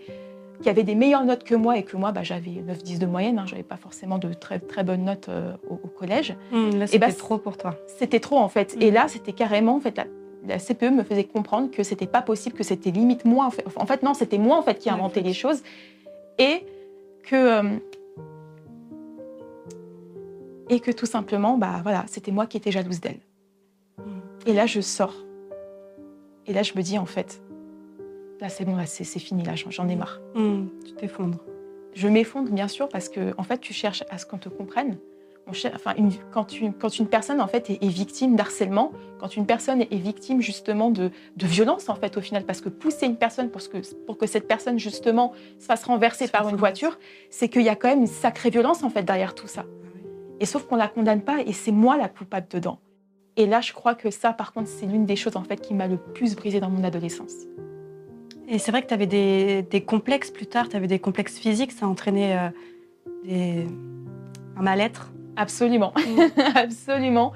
qui 0.61 0.69
avait 0.69 0.83
des 0.83 0.95
meilleures 0.95 1.25
notes 1.25 1.43
que 1.43 1.55
moi 1.55 1.77
et 1.77 1.83
que 1.83 1.97
moi 1.97 2.11
bah, 2.11 2.23
j'avais 2.23 2.51
9-10 2.51 2.99
de 2.99 3.05
moyenne, 3.05 3.39
hein, 3.39 3.45
j'avais 3.45 3.63
pas 3.63 3.77
forcément 3.77 4.17
de 4.17 4.33
très, 4.33 4.59
très 4.59 4.83
bonnes 4.83 5.05
notes 5.05 5.29
euh, 5.29 5.55
au, 5.69 5.75
collège. 5.75 6.35
Mmh, 6.51 6.69
là, 6.77 6.87
c'était 6.87 6.99
bah, 6.99 7.13
trop 7.13 7.37
pour 7.37 7.57
toi. 7.57 7.75
C'était 7.99 8.19
trop 8.19 8.37
en 8.37 8.49
fait. 8.49 8.75
Et 8.79 8.91
mmh. 8.91 8.93
là, 8.93 9.07
c'était 9.07 9.33
carrément 9.33 9.75
en 9.75 9.79
fait 9.79 9.99
la 10.47 10.59
CPE 10.59 10.91
me 10.91 11.03
faisait 11.03 11.23
comprendre 11.23 11.71
que 11.71 11.83
c'était 11.83 12.07
pas 12.07 12.21
possible, 12.21 12.55
que 12.55 12.63
c'était 12.63 12.91
limite 12.91 13.25
moi. 13.25 13.49
En 13.75 13.85
fait, 13.85 14.03
non, 14.03 14.13
c'était 14.13 14.37
moi 14.37 14.57
en 14.57 14.61
fait 14.61 14.77
qui 14.77 14.89
inventais 14.89 15.21
les 15.21 15.33
choses 15.33 15.63
et 16.37 16.65
que 17.23 17.35
euh, 17.35 17.77
et 20.69 20.79
que 20.79 20.91
tout 20.91 21.05
simplement, 21.05 21.57
bah 21.57 21.79
voilà, 21.83 22.05
c'était 22.07 22.31
moi 22.31 22.47
qui 22.47 22.57
étais 22.57 22.71
jalouse 22.71 22.99
d'elle. 22.99 23.19
Mm. 23.97 24.03
Et 24.47 24.53
là, 24.53 24.65
je 24.65 24.81
sors. 24.81 25.13
Et 26.47 26.53
là, 26.53 26.63
je 26.63 26.73
me 26.75 26.81
dis 26.81 26.97
en 26.97 27.05
fait, 27.05 27.41
là 28.39 28.49
c'est 28.49 28.65
bon, 28.65 28.75
là 28.75 28.85
c'est 28.85 29.05
fini, 29.19 29.43
là 29.43 29.53
j'en 29.55 29.87
ai 29.87 29.95
marre. 29.95 30.19
Mm. 30.35 30.65
Tu 30.85 30.93
t'effondres. 30.93 31.43
Je 31.93 32.07
m'effondre 32.07 32.51
bien 32.51 32.67
sûr 32.67 32.89
parce 32.89 33.09
que 33.09 33.33
en 33.37 33.43
fait, 33.43 33.59
tu 33.59 33.73
cherches 33.73 34.03
à 34.09 34.17
ce 34.17 34.25
qu'on 34.25 34.37
te 34.37 34.49
comprenne 34.49 34.97
enfin, 35.47 35.93
quand, 36.31 36.51
une, 36.53 36.73
quand, 36.73 36.99
une, 36.99 37.07
personne 37.07 37.41
en 37.41 37.47
fait 37.47 37.69
est, 37.69 37.87
victime 37.87 38.35
d'harcèlement, 38.35 38.91
quand 39.19 39.35
une 39.35 39.45
personne 39.45 39.81
est 39.81 39.97
victime 39.97 40.41
justement 40.41 40.89
de, 40.89 41.11
de, 41.37 41.45
violence 41.45 41.89
en 41.89 41.95
fait 41.95 42.17
au 42.17 42.21
final, 42.21 42.43
parce 42.43 42.61
que 42.61 42.69
pousser 42.69 43.05
une 43.05 43.17
personne 43.17 43.49
pour 43.49 43.61
que, 43.69 43.77
pour 44.05 44.17
que 44.17 44.27
cette 44.27 44.47
personne 44.47 44.79
justement 44.79 45.33
se 45.59 45.65
fasse 45.65 45.83
renverser 45.83 46.27
par 46.27 46.49
une 46.49 46.55
voiture, 46.55 46.97
c'est 47.29 47.49
qu'il 47.49 47.63
y 47.63 47.69
a 47.69 47.75
quand 47.75 47.89
même 47.89 48.01
une 48.01 48.07
sacrée 48.07 48.49
violence 48.49 48.83
en 48.83 48.89
fait 48.89 49.03
derrière 49.03 49.35
tout 49.35 49.47
ça. 49.47 49.65
Et 50.39 50.45
sauf 50.45 50.65
qu'on 50.65 50.75
la 50.75 50.87
condamne 50.87 51.21
pas 51.21 51.41
et 51.45 51.53
c'est 51.53 51.71
moi 51.71 51.97
la 51.97 52.09
coupable 52.09 52.47
dedans. 52.49 52.79
Et 53.37 53.45
là, 53.45 53.61
je 53.61 53.73
crois 53.73 53.95
que 53.95 54.11
ça, 54.11 54.31
par 54.31 54.53
contre, 54.53 54.69
c'est 54.69 54.85
l'une 54.85 55.05
des 55.05 55.15
choses 55.15 55.35
en 55.35 55.43
fait 55.43 55.57
qui 55.57 55.73
m'a 55.73 55.87
le 55.87 55.97
plus 55.97 56.35
brisé 56.35 56.59
dans 56.59 56.69
mon 56.69 56.83
adolescence. 56.83 57.33
Et 58.47 58.59
c'est 58.59 58.71
vrai 58.71 58.81
que 58.81 58.87
tu 58.87 58.93
avais 58.93 59.07
des, 59.07 59.63
des, 59.63 59.83
complexes 59.83 60.31
plus 60.31 60.45
tard, 60.45 60.69
tu 60.69 60.75
avais 60.75 60.87
des 60.87 60.99
complexes 60.99 61.37
physiques, 61.39 61.71
ça 61.71 61.85
a 61.85 61.89
entraîné 61.89 62.37
euh, 62.37 62.49
des... 63.25 63.67
un 64.55 64.61
mal-être 64.61 65.11
Absolument, 65.35 65.93
mm. 65.95 66.39
absolument. 66.55 67.33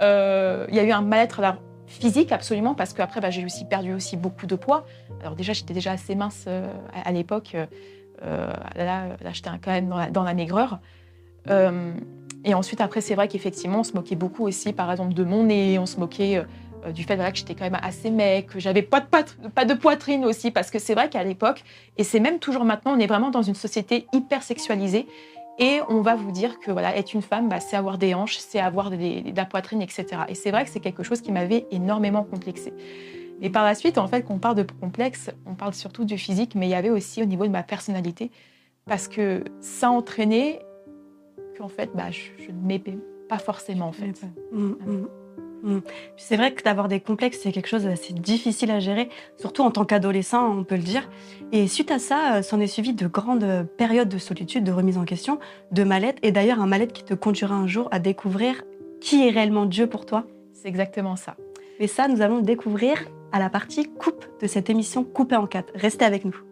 Euh, 0.00 0.66
il 0.68 0.76
y 0.76 0.78
a 0.78 0.84
eu 0.84 0.90
un 0.90 1.02
mal-être 1.02 1.40
physique, 1.86 2.32
absolument, 2.32 2.74
parce 2.74 2.92
qu'après, 2.92 3.20
bah, 3.20 3.30
j'ai 3.30 3.44
aussi 3.44 3.64
perdu 3.64 3.92
aussi 3.92 4.16
beaucoup 4.16 4.46
de 4.46 4.56
poids. 4.56 4.84
Alors 5.20 5.34
déjà, 5.34 5.52
j'étais 5.52 5.74
déjà 5.74 5.92
assez 5.92 6.14
mince 6.14 6.44
euh, 6.48 6.70
à, 7.04 7.12
l'époque. 7.12 7.54
Euh, 7.54 8.52
là, 8.76 9.08
là 9.20 9.32
j'étais 9.32 9.50
quand 9.62 9.70
même 9.70 9.88
dans 10.12 10.22
la, 10.22 10.34
maigreur. 10.34 10.80
et 12.44 12.54
ensuite, 12.54 12.80
après, 12.80 13.00
c'est 13.00 13.14
vrai 13.14 13.28
qu'effectivement, 13.28 13.80
on 13.80 13.84
se 13.84 13.92
moquait 13.92 14.16
beaucoup 14.16 14.46
aussi, 14.46 14.72
par 14.72 14.90
exemple, 14.90 15.14
de 15.14 15.24
mon 15.24 15.44
nez. 15.44 15.78
On 15.78 15.86
se 15.86 15.98
moquait 15.98 16.44
du 16.94 17.04
fait 17.04 17.16
que 17.16 17.36
j'étais 17.36 17.54
quand 17.54 17.64
même 17.64 17.78
assez 17.82 18.10
mec, 18.10 18.48
que 18.48 18.60
j'avais 18.60 18.82
pas 18.82 19.00
de, 19.00 19.48
pas 19.48 19.64
de 19.64 19.74
poitrine 19.74 20.24
aussi, 20.24 20.50
parce 20.50 20.70
que 20.70 20.78
c'est 20.78 20.94
vrai 20.94 21.08
qu'à 21.08 21.22
l'époque, 21.24 21.62
et 21.96 22.04
c'est 22.04 22.20
même 22.20 22.38
toujours 22.38 22.64
maintenant, 22.64 22.94
on 22.96 22.98
est 22.98 23.06
vraiment 23.06 23.30
dans 23.30 23.42
une 23.42 23.54
société 23.54 24.06
hyper 24.12 24.42
sexualisée. 24.42 25.06
Et 25.60 25.80
on 25.88 26.02
va 26.02 26.14
vous 26.14 26.30
dire 26.30 26.60
que 26.60 26.70
voilà, 26.70 26.96
être 26.96 27.14
une 27.14 27.22
femme, 27.22 27.48
bah, 27.48 27.58
c'est 27.58 27.76
avoir 27.76 27.98
des 27.98 28.14
hanches, 28.14 28.38
c'est 28.38 28.60
avoir 28.60 28.90
de 28.90 29.36
la 29.36 29.44
poitrine, 29.44 29.82
etc. 29.82 30.06
Et 30.28 30.34
c'est 30.36 30.52
vrai 30.52 30.64
que 30.64 30.70
c'est 30.70 30.80
quelque 30.80 31.02
chose 31.02 31.20
qui 31.20 31.32
m'avait 31.32 31.66
énormément 31.72 32.22
complexé. 32.22 32.72
Mais 33.40 33.50
par 33.50 33.64
la 33.64 33.74
suite, 33.74 33.98
en 33.98 34.06
fait, 34.06 34.22
quand 34.22 34.34
on 34.34 34.38
parle 34.38 34.56
de 34.56 34.66
complexe, 34.80 35.30
on 35.46 35.54
parle 35.54 35.74
surtout 35.74 36.04
du 36.04 36.16
physique, 36.16 36.54
mais 36.54 36.66
il 36.66 36.70
y 36.70 36.74
avait 36.74 36.90
aussi 36.90 37.22
au 37.22 37.24
niveau 37.24 37.44
de 37.44 37.52
ma 37.52 37.64
personnalité, 37.64 38.30
parce 38.86 39.08
que 39.08 39.44
ça 39.60 39.90
entraînait 39.90 40.60
qu'en 41.56 41.68
fait, 41.68 41.90
bah, 41.94 42.10
je, 42.10 42.52
ne 42.52 42.66
m'aimais 42.66 42.98
pas 43.28 43.38
forcément, 43.38 43.88
en 43.88 43.92
fait. 43.92 44.22
Mm. 45.62 45.78
C'est 46.16 46.36
vrai 46.36 46.52
que 46.52 46.62
d'avoir 46.62 46.88
des 46.88 47.00
complexes, 47.00 47.40
c'est 47.42 47.52
quelque 47.52 47.68
chose 47.68 47.84
d'assez 47.84 48.12
difficile 48.12 48.70
à 48.70 48.80
gérer, 48.80 49.08
surtout 49.36 49.62
en 49.62 49.70
tant 49.70 49.84
qu'adolescent, 49.84 50.56
on 50.56 50.64
peut 50.64 50.76
le 50.76 50.82
dire. 50.82 51.08
Et 51.52 51.66
suite 51.68 51.90
à 51.90 51.98
ça, 51.98 52.36
euh, 52.36 52.42
s'en 52.42 52.60
est 52.60 52.66
suivi 52.66 52.92
de 52.92 53.06
grandes 53.06 53.66
périodes 53.76 54.08
de 54.08 54.18
solitude, 54.18 54.64
de 54.64 54.72
remise 54.72 54.98
en 54.98 55.04
question, 55.04 55.38
de 55.72 55.84
mal-être, 55.84 56.18
et 56.22 56.32
d'ailleurs 56.32 56.60
un 56.60 56.66
mal-être 56.66 56.92
qui 56.92 57.04
te 57.04 57.14
conduira 57.14 57.54
un 57.54 57.66
jour 57.66 57.88
à 57.90 57.98
découvrir 57.98 58.62
qui 59.00 59.26
est 59.26 59.30
réellement 59.30 59.66
Dieu 59.66 59.86
pour 59.86 60.06
toi. 60.06 60.24
C'est 60.52 60.68
exactement 60.68 61.16
ça. 61.16 61.36
Et 61.78 61.86
ça, 61.86 62.08
nous 62.08 62.22
allons 62.22 62.36
le 62.36 62.42
découvrir 62.42 63.04
à 63.32 63.38
la 63.38 63.50
partie 63.50 63.84
coupe 63.84 64.24
de 64.40 64.46
cette 64.46 64.70
émission 64.70 65.04
coupée 65.04 65.36
en 65.36 65.46
quatre. 65.46 65.72
Restez 65.74 66.04
avec 66.04 66.24
nous. 66.24 66.47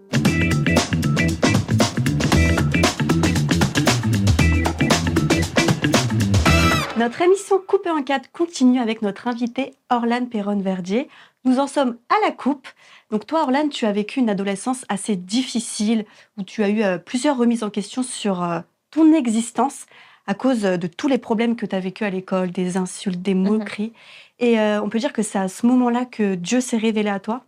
Notre 6.96 7.20
émission 7.20 7.58
Coupée 7.58 7.90
en 7.90 8.02
4 8.02 8.32
continue 8.32 8.80
avec 8.80 9.02
notre 9.02 9.28
invité 9.28 9.74
Orlane 9.90 10.30
Perron-Verdier. 10.30 11.10
Nous 11.44 11.58
en 11.58 11.66
sommes 11.66 11.98
à 12.08 12.26
la 12.26 12.32
coupe. 12.32 12.66
Donc 13.10 13.26
toi, 13.26 13.42
Orlane, 13.42 13.68
tu 13.68 13.84
as 13.84 13.92
vécu 13.92 14.18
une 14.18 14.30
adolescence 14.30 14.86
assez 14.88 15.14
difficile 15.14 16.06
où 16.38 16.42
tu 16.42 16.62
as 16.64 16.70
eu 16.70 16.82
euh, 16.82 16.96
plusieurs 16.96 17.36
remises 17.36 17.62
en 17.62 17.68
question 17.68 18.02
sur 18.02 18.42
euh, 18.42 18.60
ton 18.90 19.12
existence 19.12 19.84
à 20.26 20.32
cause 20.32 20.62
de 20.62 20.86
tous 20.86 21.06
les 21.06 21.18
problèmes 21.18 21.54
que 21.54 21.66
tu 21.66 21.76
as 21.76 21.80
vécu 21.80 22.02
à 22.04 22.10
l'école, 22.10 22.50
des 22.50 22.78
insultes, 22.78 23.20
des 23.20 23.34
mhm. 23.34 23.58
moqueries. 23.58 23.92
Et 24.38 24.58
euh, 24.58 24.80
on 24.82 24.88
peut 24.88 24.98
dire 24.98 25.12
que 25.12 25.22
c'est 25.22 25.38
à 25.38 25.48
ce 25.48 25.66
moment-là 25.66 26.06
que 26.06 26.34
Dieu 26.34 26.62
s'est 26.62 26.78
révélé 26.78 27.10
à 27.10 27.20
toi 27.20 27.44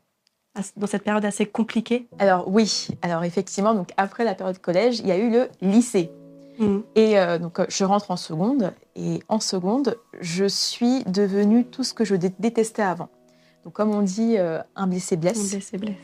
dans 0.77 0.87
cette 0.87 1.05
période 1.05 1.25
assez 1.25 1.47
compliquée? 1.47 2.07
Alors 2.19 2.49
oui, 2.49 2.89
alors 3.03 3.25
effectivement, 3.25 3.75
donc 3.75 3.91
après 3.97 4.25
la 4.25 4.35
période 4.35 4.59
collège, 4.59 4.99
il 5.01 5.07
y 5.07 5.13
a 5.13 5.17
eu 5.17 5.31
le 5.31 5.49
lycée. 5.63 6.11
Mm. 6.59 6.79
Et 6.95 7.19
euh, 7.19 7.39
donc, 7.39 7.61
je 7.69 7.85
rentre 7.85 8.11
en 8.11 8.17
seconde. 8.17 8.73
Et 8.97 9.21
en 9.29 9.41
seconde, 9.41 9.97
je 10.21 10.45
suis 10.45 11.05
devenue 11.05 11.65
tout 11.65 11.85
ce 11.85 11.95
que 11.95 12.05
je 12.05 12.15
détestais 12.15 12.83
avant. 12.83 13.09
Donc, 13.65 13.75
comme 13.75 13.95
on 13.95 14.03
dit, 14.03 14.37
un 14.39 14.87
blessé 14.87 15.17
blesse. 15.17 15.39
Un 15.39 15.57
blessé 15.57 15.79
blesse. 15.79 15.97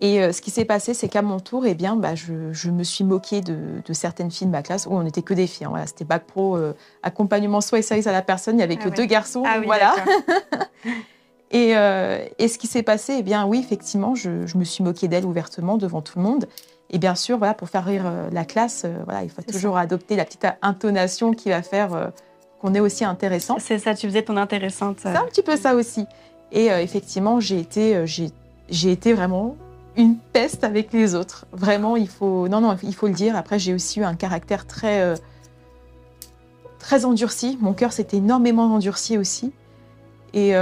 Et 0.00 0.32
ce 0.32 0.40
qui 0.40 0.52
s'est 0.52 0.64
passé, 0.64 0.94
c'est 0.94 1.08
qu'à 1.08 1.22
mon 1.22 1.40
tour, 1.40 1.66
eh 1.66 1.74
bien, 1.74 1.96
bah, 1.96 2.14
je, 2.14 2.70
me 2.70 2.84
suis 2.84 3.02
moquée 3.02 3.40
de, 3.40 3.92
certaines 3.92 4.30
filles 4.30 4.46
de 4.46 4.52
ma 4.52 4.62
classe 4.62 4.86
où 4.86 4.92
on 4.92 5.02
n'était 5.02 5.22
que 5.22 5.34
des 5.34 5.48
filles. 5.48 5.66
Hein. 5.66 5.70
Voilà, 5.70 5.86
c'était 5.86 6.04
bac 6.04 6.24
pro, 6.26 6.56
accompagnement 7.02 7.60
soit 7.60 7.80
et 7.80 7.82
service 7.82 8.06
à 8.06 8.12
la 8.12 8.22
personne. 8.22 8.54
Il 8.54 8.58
n'y 8.58 8.62
avait 8.62 8.76
que 8.76 8.88
ah 8.88 8.90
deux 8.90 9.06
garçons. 9.06 9.42
Ah, 9.44 9.56
oui, 9.58 9.66
voilà. 9.66 9.94
Euh, 11.54 12.26
et, 12.38 12.48
ce 12.48 12.58
qui 12.58 12.66
s'est 12.66 12.82
passé, 12.82 13.16
eh 13.18 13.22
bien 13.22 13.46
oui, 13.46 13.58
effectivement, 13.58 14.14
je, 14.14 14.56
me 14.56 14.64
suis 14.64 14.84
moquée 14.84 15.08
d'elle 15.08 15.24
ouvertement 15.24 15.76
devant 15.76 16.02
tout 16.02 16.18
le 16.18 16.24
monde. 16.24 16.46
Et 16.90 16.98
bien 16.98 17.14
sûr, 17.14 17.38
voilà, 17.38 17.54
pour 17.54 17.68
faire 17.68 17.84
rire 17.84 18.04
euh, 18.06 18.30
la 18.32 18.44
classe, 18.44 18.82
euh, 18.84 18.94
voilà, 19.04 19.22
il 19.22 19.30
faut 19.30 19.42
toujours 19.42 19.76
adopter 19.76 20.16
la 20.16 20.24
petite 20.24 20.46
intonation 20.62 21.32
qui 21.32 21.50
va 21.50 21.62
faire 21.62 22.12
qu'on 22.60 22.74
est 22.74 22.80
aussi 22.80 23.04
intéressant. 23.04 23.58
C'est 23.58 23.78
ça, 23.78 23.94
tu 23.94 24.06
faisais 24.06 24.22
ton 24.22 24.36
intéressante. 24.36 24.98
C'est 25.02 25.08
un 25.08 25.26
petit 25.26 25.42
peu 25.42 25.56
ça 25.56 25.74
aussi. 25.74 26.06
Et 26.50 26.66
effectivement, 26.66 27.40
j'ai 27.40 27.60
été, 27.60 28.04
j'ai 28.06 28.90
été 28.90 29.12
vraiment 29.12 29.54
une 29.96 30.16
peste 30.16 30.64
avec 30.64 30.92
les 30.94 31.14
autres. 31.14 31.46
Vraiment, 31.52 31.96
il 31.96 32.08
faut, 32.08 32.48
non, 32.48 32.62
non, 32.62 32.76
il 32.82 32.94
faut 32.94 33.06
le 33.06 33.12
dire. 33.12 33.36
Après, 33.36 33.58
j'ai 33.58 33.74
aussi 33.74 34.00
eu 34.00 34.04
un 34.04 34.14
caractère 34.14 34.66
très, 34.66 35.14
très 36.78 37.04
endurci. 37.04 37.58
Mon 37.60 37.74
cœur 37.74 37.92
s'était 37.92 38.16
énormément 38.16 38.74
endurci 38.74 39.18
aussi. 39.18 39.52
Et 40.32 40.54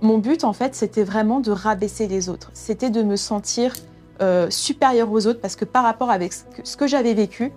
mon 0.00 0.18
but, 0.18 0.42
en 0.42 0.54
fait, 0.54 0.74
c'était 0.74 1.04
vraiment 1.04 1.38
de 1.40 1.52
rabaisser 1.52 2.08
les 2.08 2.30
autres. 2.30 2.50
C'était 2.54 2.90
de 2.90 3.02
me 3.02 3.16
sentir 3.16 3.74
euh, 4.20 4.50
supérieure 4.50 5.10
aux 5.10 5.26
autres 5.26 5.40
parce 5.40 5.56
que 5.56 5.64
par 5.64 5.84
rapport 5.84 6.10
avec 6.10 6.32
ce 6.32 6.76
que, 6.76 6.86
j'avais 6.86 7.14
vécu, 7.14 7.52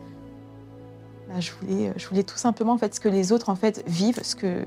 bah, 1.28 1.40
je, 1.40 1.52
voulais, 1.52 1.94
je 1.96 2.08
voulais 2.08 2.24
tout 2.24 2.38
simplement 2.38 2.74
en 2.74 2.78
fait, 2.78 2.96
ce 2.96 3.00
que 3.00 3.10
les 3.10 3.32
autres 3.32 3.50
en 3.50 3.56
fait, 3.56 3.84
vivent, 3.88 4.22
ce 4.24 4.36
que... 4.36 4.64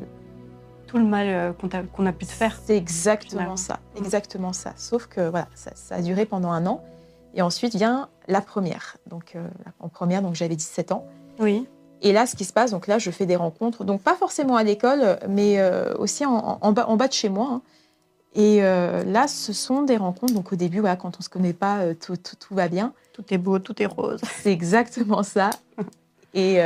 Tout 0.87 0.99
le 0.99 1.05
mal 1.05 1.27
euh, 1.29 1.53
qu'on 1.93 2.07
a, 2.07 2.13
pu 2.13 2.25
te 2.25 2.31
faire. 2.31 2.59
C'est 2.65 2.77
exactement 2.77 3.57
ça, 3.57 3.75
mm. 3.75 3.99
exactement 3.99 4.53
ça. 4.53 4.73
Sauf 4.77 5.07
que 5.07 5.29
voilà, 5.29 5.49
ça, 5.55 5.73
a 5.95 6.01
duré 6.01 6.25
pendant 6.25 6.51
un 6.51 6.67
an. 6.67 6.83
Et 7.35 7.43
ensuite 7.43 7.75
vient 7.75 8.09
la 8.27 8.41
première. 8.41 8.97
Donc, 9.07 9.37
euh, 9.37 9.47
en 9.81 9.89
première, 9.89 10.23
donc 10.23 10.35
j'avais 10.35 10.57
17 10.57 10.93
ans. 10.93 11.07
Oui. 11.39 11.69
Et 12.01 12.13
là, 12.13 12.27
ce 12.27 12.37
qui 12.37 12.45
se 12.45 12.53
passe, 12.53 12.71
donc 12.71 12.87
là, 12.87 12.99
je 12.99 13.11
fais 13.11 13.27
des 13.27 13.37
rencontres, 13.37 13.85
donc 13.85 14.03
pas 14.03 14.15
forcément 14.15 14.57
à 14.57 14.63
l'école, 14.63 15.19
mais 15.29 15.59
euh, 15.59 15.95
aussi 15.99 16.25
en, 16.25 16.73
bas, 16.73 17.09
de 17.09 17.13
chez 17.13 17.29
moi. 17.29 17.49
Hein. 17.53 17.63
Et 18.35 18.63
euh, 18.63 19.05
là, 19.05 19.27
ce 19.27 19.53
sont 19.53 19.83
des 19.83 19.97
rencontres. 19.97 20.35
Donc 20.35 20.53
au 20.53 20.57
début, 20.57 20.83
quand 20.83 21.19
on 21.19 21.23
se 21.23 21.29
connaît 21.29 21.53
pas, 21.53 21.79
euh, 21.81 21.95
tout, 21.95 22.17
va 22.55 22.69
bien. 22.69 22.93
Tout 23.13 23.25
est 23.31 23.39
beau, 23.39 23.59
tout 23.59 23.83
est 23.83 23.87
rose. 23.87 24.21
C'est 24.43 24.53
exactement 24.53 25.23
ça. 25.23 25.51
Et 26.35 26.61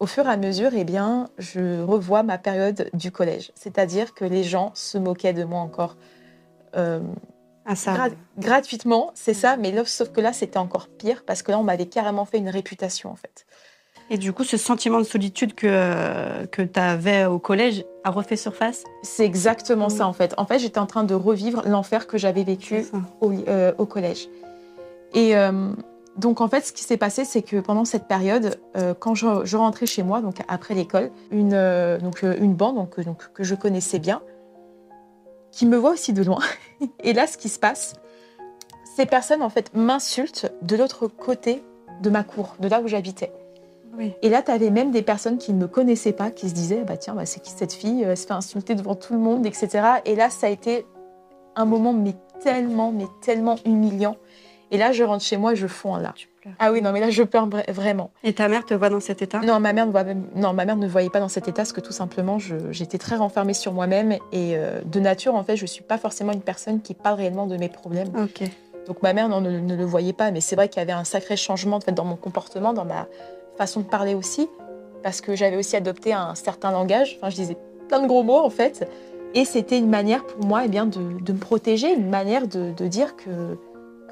au 0.00 0.06
fur 0.06 0.26
et 0.26 0.30
à 0.30 0.36
mesure, 0.36 0.72
eh 0.74 0.84
bien, 0.84 1.28
je 1.38 1.80
revois 1.80 2.22
ma 2.22 2.38
période 2.38 2.90
du 2.92 3.10
collège. 3.10 3.52
C'est-à-dire 3.54 4.12
que 4.14 4.24
les 4.24 4.42
gens 4.42 4.72
se 4.74 4.98
moquaient 4.98 5.32
de 5.32 5.44
moi 5.44 5.60
encore. 5.60 5.96
Ah, 6.74 7.76
ça. 7.76 8.08
gratuitement, 8.36 9.12
c'est 9.14 9.32
ça. 9.32 9.56
Mais 9.56 9.72
sauf 9.86 10.10
que 10.10 10.20
là, 10.20 10.32
c'était 10.32 10.58
encore 10.58 10.88
pire 10.88 11.24
parce 11.24 11.42
que 11.42 11.52
là, 11.52 11.58
on 11.58 11.62
m'avait 11.62 11.86
carrément 11.86 12.24
fait 12.24 12.38
une 12.38 12.50
réputation, 12.50 13.10
en 13.10 13.16
fait. 13.16 13.46
Et 14.10 14.18
du 14.18 14.32
coup, 14.32 14.44
ce 14.44 14.56
sentiment 14.56 14.98
de 14.98 15.04
solitude 15.04 15.54
que, 15.54 16.44
que 16.46 16.62
tu 16.62 16.78
avais 16.78 17.24
au 17.24 17.38
collège 17.38 17.84
a 18.04 18.10
refait 18.10 18.36
surface? 18.36 18.84
C'est 19.02 19.24
exactement 19.24 19.88
ça, 19.88 20.06
en 20.06 20.12
fait. 20.12 20.34
En 20.36 20.44
fait, 20.44 20.58
j'étais 20.58 20.78
en 20.78 20.86
train 20.86 21.04
de 21.04 21.14
revivre 21.14 21.62
l'enfer 21.66 22.06
que 22.06 22.18
j'avais 22.18 22.44
vécu 22.44 22.84
au, 23.20 23.32
euh, 23.48 23.72
au, 23.78 23.86
collège. 23.86 24.28
Et 25.14 25.34
euh, 25.36 25.70
donc, 26.18 26.42
en 26.42 26.48
fait, 26.48 26.66
ce 26.66 26.72
qui 26.72 26.84
s'est 26.84 26.98
passé, 26.98 27.24
c'est 27.24 27.40
que 27.40 27.60
pendant 27.60 27.86
cette 27.86 28.06
période, 28.06 28.60
euh, 28.76 28.92
quand 28.92 29.14
je, 29.14 29.56
rentrais 29.56 29.86
chez 29.86 30.02
moi, 30.02 30.20
donc 30.20 30.36
après 30.48 30.74
l'école, 30.74 31.10
une, 31.30 31.98
donc, 32.02 32.22
une 32.22 32.54
bande 32.54 32.76
donc, 32.76 33.00
donc, 33.00 33.32
que 33.32 33.42
je 33.42 33.54
connaissais 33.54 33.98
bien, 33.98 34.20
qui 35.50 35.64
me 35.64 35.78
voit 35.78 35.92
aussi 35.92 36.12
de 36.12 36.22
loin. 36.22 36.40
Et 37.02 37.14
là, 37.14 37.26
ce 37.26 37.38
qui 37.38 37.48
se 37.48 37.58
passe, 37.58 37.94
ces 38.96 39.06
personnes, 39.06 39.42
en 39.42 39.50
fait, 39.50 39.74
m'insultent 39.74 40.52
de 40.60 40.76
l'autre 40.76 41.06
côté 41.06 41.62
de 42.02 42.10
ma 42.10 42.22
cour, 42.22 42.56
de 42.60 42.68
là 42.68 42.82
où 42.82 42.88
j'habitais. 42.88 43.32
Et 44.22 44.28
là, 44.28 44.42
tu 44.42 44.50
avais 44.50 44.70
même 44.70 44.90
des 44.90 45.02
personnes 45.02 45.38
qui 45.38 45.52
ne 45.52 45.58
me 45.58 45.66
connaissaient 45.66 46.12
pas, 46.12 46.30
qui 46.30 46.48
se 46.48 46.54
disaient, 46.54 46.82
bah 46.84 46.96
tiens, 46.96 47.14
bah, 47.14 47.26
c'est 47.26 47.40
qui 47.40 47.50
cette 47.50 47.72
fille 47.72 48.02
Elle 48.02 48.16
se 48.16 48.26
fait 48.26 48.32
insulter 48.32 48.74
devant 48.74 48.94
tout 48.94 49.12
le 49.12 49.18
monde, 49.18 49.46
etc. 49.46 49.68
Et 50.04 50.14
là, 50.16 50.30
ça 50.30 50.46
a 50.46 50.50
été 50.50 50.86
un 51.56 51.64
moment, 51.64 51.92
mais 51.92 52.14
tellement, 52.42 52.92
mais 52.92 53.06
tellement 53.22 53.56
humiliant. 53.64 54.16
Et 54.70 54.78
là, 54.78 54.92
je 54.92 55.04
rentre 55.04 55.22
chez 55.22 55.36
moi 55.36 55.52
et 55.52 55.56
je 55.56 55.66
fonds 55.66 55.96
là. 55.96 56.14
Ah 56.58 56.72
oui, 56.72 56.82
non, 56.82 56.92
mais 56.92 57.00
là, 57.00 57.10
je 57.10 57.22
pleure 57.22 57.48
vraiment. 57.68 58.10
Et 58.22 58.34
ta 58.34 58.48
mère 58.48 58.66
te 58.66 58.74
voit 58.74 58.90
dans 58.90 59.00
cet 59.00 59.22
état? 59.22 59.40
Non, 59.40 59.60
ma 59.60 59.72
mère 59.72 59.86
ne 59.86 59.92
voit 59.92 60.04
non, 60.34 60.52
ma 60.52 60.64
mère 60.64 60.76
ne 60.76 60.86
voyait 60.86 61.10
pas 61.10 61.20
dans 61.20 61.28
cet 61.28 61.48
état, 61.48 61.62
parce 61.62 61.72
que 61.72 61.80
tout 61.80 61.92
simplement, 61.92 62.38
j'étais 62.70 62.98
très 62.98 63.16
renfermée 63.16 63.54
sur 63.54 63.72
moi-même. 63.72 64.12
Et 64.32 64.56
euh, 64.56 64.80
de 64.84 65.00
nature, 65.00 65.34
en 65.34 65.44
fait, 65.44 65.56
je 65.56 65.62
ne 65.62 65.68
suis 65.68 65.84
pas 65.84 65.96
forcément 65.96 66.32
une 66.32 66.42
personne 66.42 66.82
qui 66.82 66.94
parle 66.94 67.16
réellement 67.18 67.46
de 67.46 67.56
mes 67.56 67.68
problèmes. 67.68 68.10
Ok. 68.16 68.42
Donc 68.86 69.02
ma 69.02 69.14
mère 69.14 69.28
non, 69.30 69.40
ne, 69.40 69.60
ne, 69.60 69.76
le 69.76 69.84
voyait 69.84 70.12
pas, 70.12 70.30
mais 70.30 70.42
c'est 70.42 70.56
vrai 70.56 70.68
qu'il 70.68 70.78
y 70.78 70.82
avait 70.82 70.92
un 70.92 71.04
sacré 71.04 71.36
changement 71.36 71.76
en 71.76 71.80
fait, 71.80 71.92
dans 71.92 72.04
mon 72.04 72.16
comportement, 72.16 72.74
dans 72.74 72.84
ma 72.84 73.06
façon 73.56 73.80
de 73.80 73.86
parler 73.86 74.14
aussi, 74.14 74.48
parce 75.02 75.20
que 75.20 75.36
j'avais 75.36 75.56
aussi 75.56 75.76
adopté 75.76 76.12
un 76.12 76.34
certain 76.34 76.70
langage. 76.70 77.16
Enfin, 77.18 77.30
je 77.30 77.36
disais 77.36 77.56
plein 77.88 78.00
de 78.00 78.06
gros 78.06 78.22
mots 78.22 78.40
en 78.40 78.50
fait. 78.50 78.88
Et 79.34 79.44
c'était 79.44 79.78
une 79.78 79.88
manière 79.88 80.24
pour 80.24 80.46
moi 80.46 80.64
eh 80.64 80.68
de, 80.68 81.32
me 81.32 81.38
protéger, 81.38 81.92
une 81.92 82.08
manière 82.08 82.46
de, 82.46 82.86
dire 82.86 83.16
que, 83.16 83.58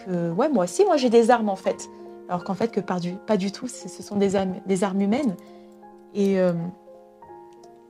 que, 0.04 0.30
moi 0.30 0.64
aussi, 0.64 0.84
moi 0.84 0.96
j'ai 0.96 1.10
des 1.10 1.30
armes 1.30 1.48
en 1.48 1.56
fait. 1.56 1.88
Alors 2.28 2.44
qu'en 2.44 2.54
fait, 2.54 2.68
que 2.68 2.80
pas 2.80 2.98
du, 2.98 3.52
tout, 3.52 3.68
ce 3.68 4.02
sont 4.02 4.16
des 4.16 4.36
armes, 4.36 4.54
des 4.66 4.84
armes 4.84 5.00
humaines. 5.00 5.36
Et 6.14 6.40
euh, 6.40 6.52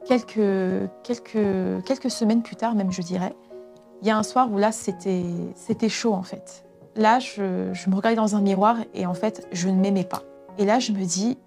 quelques, 0.04 0.90
quelques, 1.02 1.84
quelques 1.84 2.10
semaines 2.10 2.42
plus 2.42 2.56
tard, 2.56 2.74
même 2.74 2.92
je 2.92 3.02
dirais, 3.02 3.34
il 4.02 4.08
y 4.08 4.10
a 4.10 4.16
un 4.16 4.22
soir 4.22 4.52
où 4.52 4.58
là, 4.58 4.72
c'était 4.72 5.88
chaud 5.88 6.12
en 6.12 6.22
fait. 6.22 6.64
Là, 6.96 7.18
je, 7.18 7.72
je 7.72 7.88
me 7.88 7.94
regardais 7.94 8.16
dans 8.16 8.36
un 8.36 8.40
miroir 8.42 8.76
et 8.94 9.06
en 9.06 9.14
fait, 9.14 9.48
je 9.52 9.68
ne 9.68 9.80
m'aimais 9.80 10.04
pas. 10.04 10.22
Et 10.58 10.64
là, 10.64 10.78
je 10.78 10.92
me 10.92 11.04
dis, 11.04 11.38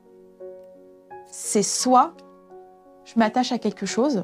c'est 1.26 1.64
soit 1.64 2.14
je 3.06 3.20
m'attache 3.20 3.52
à 3.52 3.60
quelque 3.60 3.86
chose, 3.86 4.24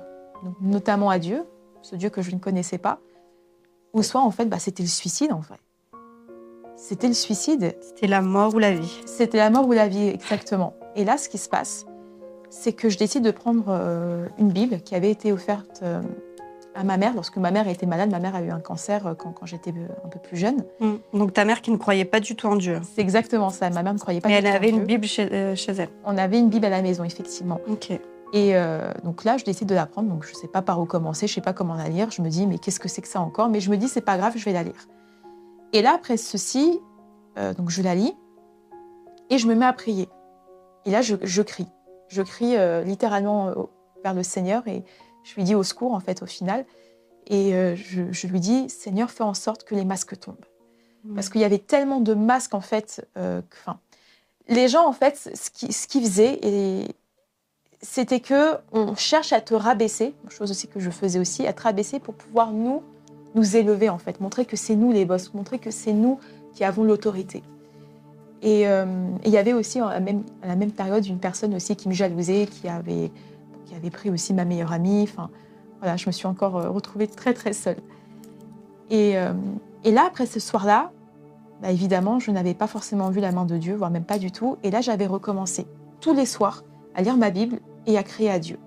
notamment 0.60 1.10
à 1.10 1.20
Dieu, 1.20 1.44
ce 1.82 1.96
Dieu 1.96 2.10
que 2.10 2.22
je 2.22 2.32
ne 2.32 2.40
connaissais 2.40 2.80
pas, 2.80 3.00
ou 3.94 4.04
soit 4.04 4.22
en 4.22 4.32
fait, 4.32 4.46
bah, 4.46 4.60
c'était 4.60 4.84
le 4.84 4.90
suicide 4.90 5.32
en 5.32 5.42
fait. 5.42 5.60
C'était 6.76 7.08
le 7.08 7.14
suicide. 7.14 7.78
C'était 7.80 8.08
la 8.08 8.22
mort 8.22 8.56
ou 8.56 8.60
la 8.60 8.74
vie. 8.74 9.02
C'était 9.06 9.38
la 9.38 9.52
mort 9.52 9.68
ou 9.68 9.72
la 9.72 9.88
vie, 9.88 10.08
exactement. 10.08 10.74
Et 10.96 11.06
là, 11.06 11.18
ce 11.18 11.30
qui 11.30 11.38
se 11.38 11.48
passe, 11.48 11.86
c'est 12.50 12.74
que 12.74 12.90
je 12.90 12.98
décide 12.98 13.24
de 13.24 13.30
prendre 13.30 13.66
euh, 13.68 14.28
une 14.40 14.50
Bible 14.52 14.82
qui 14.82 14.96
avait 14.96 15.12
été 15.12 15.32
offerte 15.32 15.82
euh, 15.84 16.02
à 16.75 16.84
ma 16.84 16.98
mère, 16.98 17.13
lorsque 17.13 17.38
ma 17.38 17.51
mère 17.51 17.68
était 17.68 17.86
malade, 17.86 18.10
ma 18.10 18.20
mère 18.20 18.36
a 18.36 18.42
eu 18.42 18.50
un 18.50 18.60
cancer 18.60 19.06
euh, 19.06 19.13
quand, 19.13 19.46
j'étais 19.46 19.72
euh, 19.72 19.88
un 20.06 20.10
peu 20.10 20.20
plus 20.20 20.38
jeune. 20.38 20.63
Mm. 20.80 20.96
Donc 21.13 21.34
ta 21.34 21.46
mère 21.46 21.62
qui 21.62 21.72
ne 21.72 21.78
croyait 21.78 22.06
pas 22.06 22.20
du 22.20 22.36
tout 22.36 22.48
en 22.48 22.56
Dieu. 22.56 22.80
C'est 22.96 23.01
exactement 23.01 23.50
ça. 23.50 23.70
Ma 23.70 23.84
mère 23.84 23.94
ne 23.94 24.00
croyait 24.00 24.22
pas. 24.22 24.30
Mais 24.30 24.42
du 24.42 24.48
elle 24.48 24.56
avait 24.56 24.70
une 24.70 24.86
Bible 24.86 25.06
euh, 25.20 25.56
chez, 25.56 25.72
elle. 25.72 25.90
On 26.06 26.18
avait 26.18 26.40
une 26.40 26.50
Bible 26.50 26.66
à 26.66 26.70
la 26.70 26.82
maison, 26.82 27.04
effectivement. 27.04 27.60
Ok. 27.68 27.92
Et 28.34 28.54
donc 29.04 29.25
là, 29.25 29.36
je 29.36 29.44
décide 29.44 29.68
de 29.68 29.75
la 29.75 29.86
prendre. 29.86 30.08
Donc 30.08 30.24
je 30.24 30.32
ne 30.32 30.36
sais 30.36 30.48
pas 30.48 30.62
par 30.62 30.80
où 30.80 30.86
commencer, 30.86 31.28
je 31.28 31.34
ne 31.34 31.36
sais 31.36 31.42
pas 31.42 31.51
comment 31.51 31.74
la 31.75 31.90
lire. 31.90 32.12
Je 32.12 32.22
me 32.22 32.30
dis, 32.30 32.48
mais 32.48 32.60
qu'est-ce 32.60 32.80
que 32.80 32.88
c'est 32.88 33.01
que 33.01 33.10
ça 33.10 33.20
encore? 33.20 33.50
Mais 33.50 33.60
je 33.60 33.70
me 33.70 33.75
dis, 33.75 33.90
c'est 33.90 34.00
pas 34.00 34.18
grave, 34.18 34.34
je 34.38 34.46
vais 34.46 34.54
la 34.54 34.63
lire. 34.63 34.88
Et 35.74 35.82
là, 35.82 35.96
après 35.96 36.16
ceci, 36.16 36.80
donc 37.58 37.70
je 37.70 37.82
la 37.82 37.94
lis 37.94 38.16
et 39.30 39.38
je 39.38 39.48
me 39.48 39.56
mets 39.56 39.66
à 39.66 39.74
prier. 39.74 40.08
Et 40.86 40.92
là, 40.92 41.01
je, 41.01 41.18
je 41.22 41.42
crie. 41.42 41.68
Je 42.08 42.22
crie 42.22 42.56
littéralement 42.86 43.54
vers 44.01 44.13
le 44.13 44.24
Seigneur 44.24 44.66
et 44.66 44.86
je 45.24 45.36
lui 45.36 45.44
dis 45.44 45.56
au 45.56 45.63
secours, 45.63 45.94
en 45.94 46.00
fait, 46.00 46.22
au 46.22 46.25
final. 46.25 46.66
Et 47.28 47.54
euh, 47.54 47.75
je, 47.75 48.28
lui 48.28 48.40
dis, 48.40 48.70
Seigneur, 48.70 49.10
fais 49.12 49.24
en 49.24 49.34
sorte 49.34 49.63
que 49.63 49.75
les 49.75 49.86
masques 49.86 50.20
tombent. 50.20 50.46
Parce 51.16 51.30
qu'il 51.30 51.42
y 51.42 51.46
avait 51.46 51.58
tellement 51.58 52.00
de 52.00 52.13
masques, 52.13 52.54
en 52.54 52.62
fait. 52.62 53.08
Euh, 53.18 53.42
les 54.48 54.68
gens, 54.68 54.88
en 54.88 54.94
fait, 54.94 55.32
ce 55.34 55.88
qu'ils 55.88 56.04
faisaient, 56.04 56.40
c'était 57.82 58.20
que 58.20 58.58
on 58.72 58.96
cherche 58.96 59.34
à 59.34 59.42
te 59.42 59.56
rabaisser, 59.56 60.13
chose 60.30 60.51
aussi 60.51 60.68
que 60.68 60.80
je 60.80 60.92
faisais 60.92 61.20
aussi, 61.20 61.48
à 61.48 61.54
te 61.54 61.63
rabaisser 61.63 62.00
pour 62.00 62.13
pouvoir 62.13 62.51
nous, 62.51 62.84
nous 63.34 63.56
élever, 63.56 63.90
en 63.90 63.98
fait. 63.98 64.20
Montrer 64.20 64.46
que 64.46 64.56
c'est 64.56 64.75
nous 64.75 64.92
les 64.92 65.06
boss, 65.06 65.34
montrer 65.34 65.58
que 65.58 65.72
c'est 65.72 65.94
nous 65.94 66.20
qui 66.54 66.63
avons 66.63 66.84
l'autorité. 66.84 67.42
Et 68.42 68.68
euh, 68.68 68.86
il 69.24 69.32
y 69.32 69.38
avait 69.38 69.54
aussi, 69.54 69.80
à 69.80 69.90
la, 69.90 70.00
même, 70.00 70.24
à 70.42 70.48
la 70.48 70.56
même 70.56 70.72
période, 70.72 71.06
une 71.06 71.20
personne 71.20 71.54
aussi 71.56 71.75
qui 71.75 71.88
me 71.88 71.94
jalousait, 71.94 72.48
qui 72.48 72.68
avait, 72.68 73.12
qui 73.72 73.78
avait 73.78 73.90
pris 73.90 74.10
aussi 74.10 74.34
ma 74.34 74.44
meilleure 74.44 74.74
amie. 74.74 75.04
Enfin, 75.04 75.30
voilà, 75.80 75.96
je 75.96 76.06
me 76.08 76.12
suis 76.12 76.28
encore 76.28 76.58
euh, 76.58 76.70
retrouvée 76.70 77.08
très 77.08 77.34
très 77.34 77.54
seule. 77.54 77.78
Euh, 78.92 79.34
et, 79.86 79.92
là, 79.92 80.04
après 80.06 80.25
ce 80.25 80.42
soir-là, 80.42 80.92
bah, 81.62 81.72
évidemment, 81.72 82.20
je 82.20 82.32
n'avais 82.32 82.54
pas 82.54 82.68
forcément 82.68 83.10
vu 83.10 83.22
la 83.22 83.32
main 83.32 83.46
de 83.46 83.58
Dieu, 83.58 83.75
voire 83.75 83.90
même 83.90 84.04
pas 84.04 84.20
du 84.20 84.32
tout. 84.32 84.58
Et 84.63 84.72
là, 84.72 84.82
j'avais 84.82 85.08
recommencé 85.08 85.66
tous 86.01 86.13
les 86.13 86.25
soirs 86.25 86.63
à 86.96 87.01
lire 87.01 87.16
ma 87.16 87.30
Bible 87.30 87.60
et 87.88 87.98
à 87.98 88.04
crier 88.04 88.30
à 88.30 88.40
Dieu. 88.40 88.60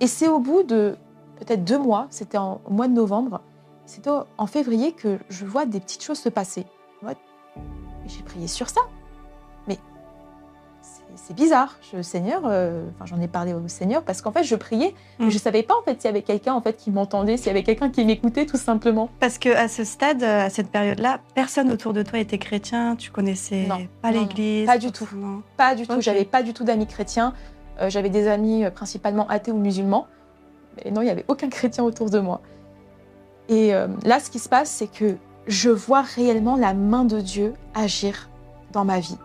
Et 0.00 0.06
c'est 0.06 0.28
au 0.28 0.38
bout 0.38 0.62
de 0.62 0.96
peut-être 1.40 1.64
deux 1.64 1.78
mois, 1.78 2.06
c'était 2.10 2.38
au 2.38 2.70
mois 2.70 2.86
de 2.86 2.92
novembre, 2.92 3.40
c'était 3.84 4.10
en 4.36 4.46
février 4.46 4.92
que 4.92 5.18
je 5.28 5.44
vois 5.44 5.66
des 5.66 5.80
petites 5.80 6.04
choses 6.04 6.18
se 6.18 6.28
passer. 6.28 6.66
J'ai 8.06 8.22
prié 8.22 8.46
sur 8.46 8.70
ça. 8.70 8.80
C'est 11.16 11.34
bizarre. 11.34 11.76
Je, 11.92 12.00
Seigneur, 12.02 12.42
euh, 12.44 12.84
enfin, 12.94 13.04
j'en 13.06 13.20
ai 13.20 13.28
parlé 13.28 13.52
au 13.52 13.66
Seigneur 13.66 14.02
parce 14.02 14.22
qu'en 14.22 14.30
fait, 14.32 14.44
je 14.44 14.54
priais, 14.54 14.94
mais 15.18 15.26
Mm. 15.26 15.30
je 15.30 15.38
savais 15.38 15.62
pas 15.62 15.74
en 15.78 15.82
fait 15.82 16.00
s'il 16.00 16.04
y 16.08 16.08
avait 16.08 16.22
quelqu'un 16.22 16.54
en 16.54 16.60
fait 16.60 16.76
qui 16.76 16.90
m'entendait, 16.90 17.36
s'il 17.36 17.46
y 17.48 17.50
avait 17.50 17.62
quelqu'un 17.64 17.90
qui 17.90 18.04
m'écoutait, 18.04 18.46
tout 18.46 18.56
simplement. 18.56 19.08
Parce 19.20 19.38
que 19.38 19.48
à 19.48 19.68
ce 19.68 19.84
stade, 19.84 20.22
euh, 20.22 20.46
à 20.46 20.50
cette 20.50 20.70
période-là, 20.70 21.20
personne 21.34 21.72
autour 21.72 21.92
de 21.92 22.02
toi 22.02 22.18
était 22.18 22.38
chrétien. 22.38 22.94
Tu 22.96 23.10
connaissais 23.10 23.66
Non, 23.68 23.86
pas 24.00 24.10
l'Église. 24.12 24.66
pas 24.66 24.78
du 24.78 24.92
tout. 24.92 25.08
Pas 25.56 25.74
du 25.74 25.86
tout. 25.86 26.00
J'avais 26.00 26.24
pas 26.24 26.42
du 26.42 26.52
tout 26.54 26.64
d'amis 26.64 26.86
chrétiens. 26.86 27.34
Euh, 27.80 27.90
J'avais 27.90 28.10
des 28.10 28.28
amis 28.28 28.64
euh, 28.64 28.70
principalement 28.70 29.26
athées 29.28 29.50
ou 29.52 29.58
musulmans. 29.58 30.06
Mais 30.84 30.90
non, 30.92 31.02
il 31.02 31.06
y 31.08 31.10
avait 31.10 31.24
aucun 31.28 31.48
chrétien 31.48 31.82
autour 31.84 32.10
de 32.10 32.20
moi. 32.20 32.40
Et 33.48 33.72
là, 34.04 34.20
ce 34.20 34.28
qui 34.30 34.38
se 34.38 34.48
passe, 34.48 34.68
c'est 34.68 34.86
que 34.92 35.16
je 35.46 35.70
vois 35.70 36.02
réellement 36.02 36.54
la 36.56 36.74
main 36.74 37.04
de 37.04 37.18
Dieu 37.20 37.54
agir 37.74 38.28
dans 38.72 38.84
ma 38.84 39.00
vie. 39.00 39.16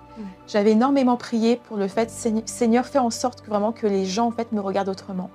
J'avais 0.47 0.71
énormément 0.71 1.17
prié 1.17 1.55
pour 1.55 1.77
le 1.77 1.87
fait, 1.87 2.09
Seigneur, 2.45 2.85
fais 2.85 2.99
en 2.99 3.09
sorte 3.09 3.41
que 3.41 3.49
vraiment 3.49 3.71
que 3.71 3.87
les 3.87 4.05
gens 4.05 4.27
en 4.27 4.31
fait 4.31 4.51
me 4.51 4.61
regardent 4.61 4.89
autrement. 4.89 5.29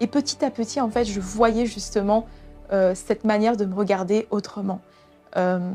Et 0.00 0.06
petit 0.06 0.44
à 0.44 0.50
petit, 0.50 0.80
en 0.80 0.90
fait, 0.90 1.04
je 1.04 1.20
voyais 1.20 1.66
justement 1.66 2.26
euh, 2.72 2.94
cette 2.94 3.24
manière 3.24 3.56
de 3.56 3.64
me 3.64 3.74
regarder 3.74 4.26
autrement. 4.30 4.80
Euh, 5.36 5.70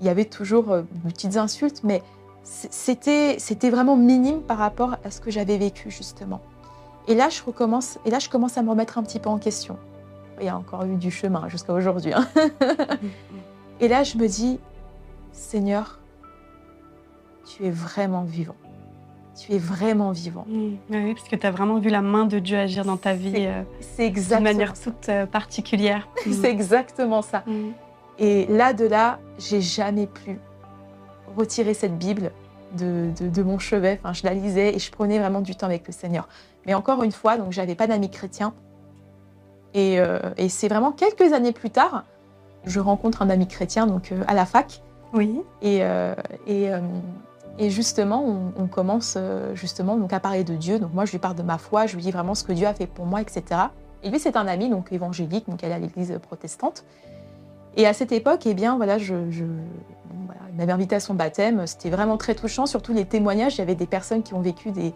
il 0.00 0.06
y 0.06 0.08
avait 0.08 0.24
toujours 0.24 0.70
euh, 0.72 0.82
de 1.04 1.10
petites 1.10 1.36
insultes, 1.36 1.80
mais 1.82 2.02
c'était 2.44 3.36
c'était 3.40 3.70
vraiment 3.70 3.96
minime 3.96 4.40
par 4.40 4.58
rapport 4.58 4.96
à 5.04 5.10
ce 5.10 5.20
que 5.20 5.32
j'avais 5.32 5.58
vécu 5.58 5.90
justement. 5.90 6.40
Et 7.08 7.14
là, 7.14 7.28
je 7.28 7.42
recommence, 7.42 7.98
et 8.04 8.10
là, 8.10 8.18
je 8.18 8.28
commence 8.28 8.56
à 8.58 8.62
me 8.62 8.70
remettre 8.70 8.98
un 8.98 9.02
petit 9.02 9.18
peu 9.18 9.30
en 9.30 9.38
question. 9.38 9.78
Il 10.40 10.46
y 10.46 10.48
a 10.48 10.56
encore 10.56 10.84
eu 10.84 10.96
du 10.96 11.10
chemin 11.10 11.48
jusqu'à 11.48 11.72
aujourd'hui. 11.72 12.12
hein. 12.12 12.26
Et 13.80 13.88
là, 13.88 14.02
je 14.02 14.16
me 14.16 14.26
dis, 14.26 14.58
Seigneur, 15.32 15.98
tu 17.46 17.64
es 17.64 17.70
vraiment 17.70 18.22
vivant. 18.24 18.56
Tu 19.38 19.52
es 19.52 19.58
vraiment 19.58 20.10
vivant. 20.12 20.44
Mm. 20.48 20.74
Oui, 20.90 21.14
parce 21.14 21.28
que 21.28 21.36
tu 21.36 21.46
as 21.46 21.50
vraiment 21.50 21.78
vu 21.78 21.90
la 21.90 22.00
main 22.02 22.24
de 22.24 22.38
Dieu 22.38 22.58
agir 22.58 22.84
dans 22.84 22.96
ta 22.96 23.12
vie 23.14 23.48
C'est 23.80 24.08
euh, 24.10 24.34
d'une 24.36 24.42
manière 24.44 24.72
toute 24.78 25.08
euh, 25.08 25.26
particulière. 25.26 26.08
Mm. 26.26 26.32
c'est 26.32 26.50
exactement 26.50 27.22
ça. 27.22 27.44
Mm. 27.46 27.68
Et 28.18 28.46
là, 28.46 28.72
de 28.72 28.86
là, 28.86 29.18
j'ai 29.38 29.60
jamais 29.60 30.06
pu 30.06 30.38
retirer 31.36 31.74
cette 31.74 31.96
Bible 31.98 32.32
de, 32.76 33.10
de- 33.20 33.28
de 33.28 33.42
mon 33.42 33.58
chevet. 33.58 34.00
Enfin, 34.02 34.12
je 34.14 34.24
la 34.24 34.32
lisais 34.34 34.74
et 34.74 34.78
je 34.78 34.90
prenais 34.90 35.18
vraiment 35.18 35.42
du 35.42 35.54
temps 35.54 35.66
avec 35.66 35.86
le 35.86 35.92
Seigneur. 35.92 36.26
Mais 36.66 36.74
encore 36.74 37.02
une 37.02 37.12
fois, 37.12 37.36
donc 37.36 37.52
j'avais 37.52 37.74
pas 37.74 37.86
d'amis 37.86 38.10
chrétiens. 38.10 38.54
Et, 39.74 40.00
euh, 40.00 40.18
et 40.38 40.48
c'est 40.48 40.68
vraiment 40.68 40.90
quelques 40.92 41.32
années 41.34 41.52
plus 41.52 41.70
tard, 41.70 42.04
je 42.64 42.80
rencontre 42.80 43.20
un 43.22 43.28
ami 43.30 43.46
chrétien 43.46 43.86
donc 43.86 44.10
euh, 44.10 44.22
à 44.26 44.32
la 44.34 44.46
fac. 44.46 44.82
Oui. 45.12 45.40
Et, 45.62 45.78
euh, 45.82 46.14
et, 46.46 46.70
et 47.58 47.70
justement, 47.70 48.52
on, 48.56 48.66
commence 48.66 49.14
euh, 49.16 49.54
justement 49.54 49.96
donc 49.96 50.12
à 50.12 50.20
parler 50.20 50.44
de 50.44 50.54
Dieu. 50.54 50.78
Donc 50.78 50.92
moi, 50.92 51.04
je 51.04 51.12
lui 51.12 51.18
parle 51.18 51.36
de 51.36 51.42
ma 51.42 51.58
foi, 51.58 51.86
je 51.86 51.96
lui 51.96 52.02
dis 52.02 52.10
vraiment 52.10 52.34
ce 52.34 52.44
que 52.44 52.52
Dieu 52.52 52.66
a 52.66 52.74
fait 52.74 52.86
pour 52.86 53.06
moi, 53.06 53.20
etc. 53.22 53.42
Et 54.02 54.10
lui, 54.10 54.18
c'est 54.18 54.36
un 54.36 54.46
ami 54.46 54.68
donc 54.68 54.92
évangélique, 54.92 55.48
donc 55.48 55.64
elle 55.64 55.72
est 55.72 55.74
à 55.74 55.78
l'église 55.78 56.18
protestante. 56.22 56.84
Et 57.76 57.86
à 57.86 57.92
cette 57.92 58.12
époque, 58.12 58.46
eh 58.46 58.54
bien, 58.54 58.76
voilà, 58.76 58.98
je, 58.98 59.30
je- 59.30 59.44
il 59.44 60.56
m'avait 60.56 60.72
invité 60.72 60.96
à 60.96 61.00
son 61.00 61.14
baptême. 61.14 61.66
C'était 61.66 61.90
vraiment 61.90 62.16
très 62.16 62.34
touchant, 62.34 62.66
surtout 62.66 62.92
les 62.92 63.04
témoignages. 63.04 63.56
Il 63.56 63.58
y 63.58 63.62
avait 63.62 63.74
des 63.74 63.86
personnes 63.86 64.22
qui 64.22 64.34
ont 64.34 64.40
vécu 64.40 64.70
des, 64.70 64.94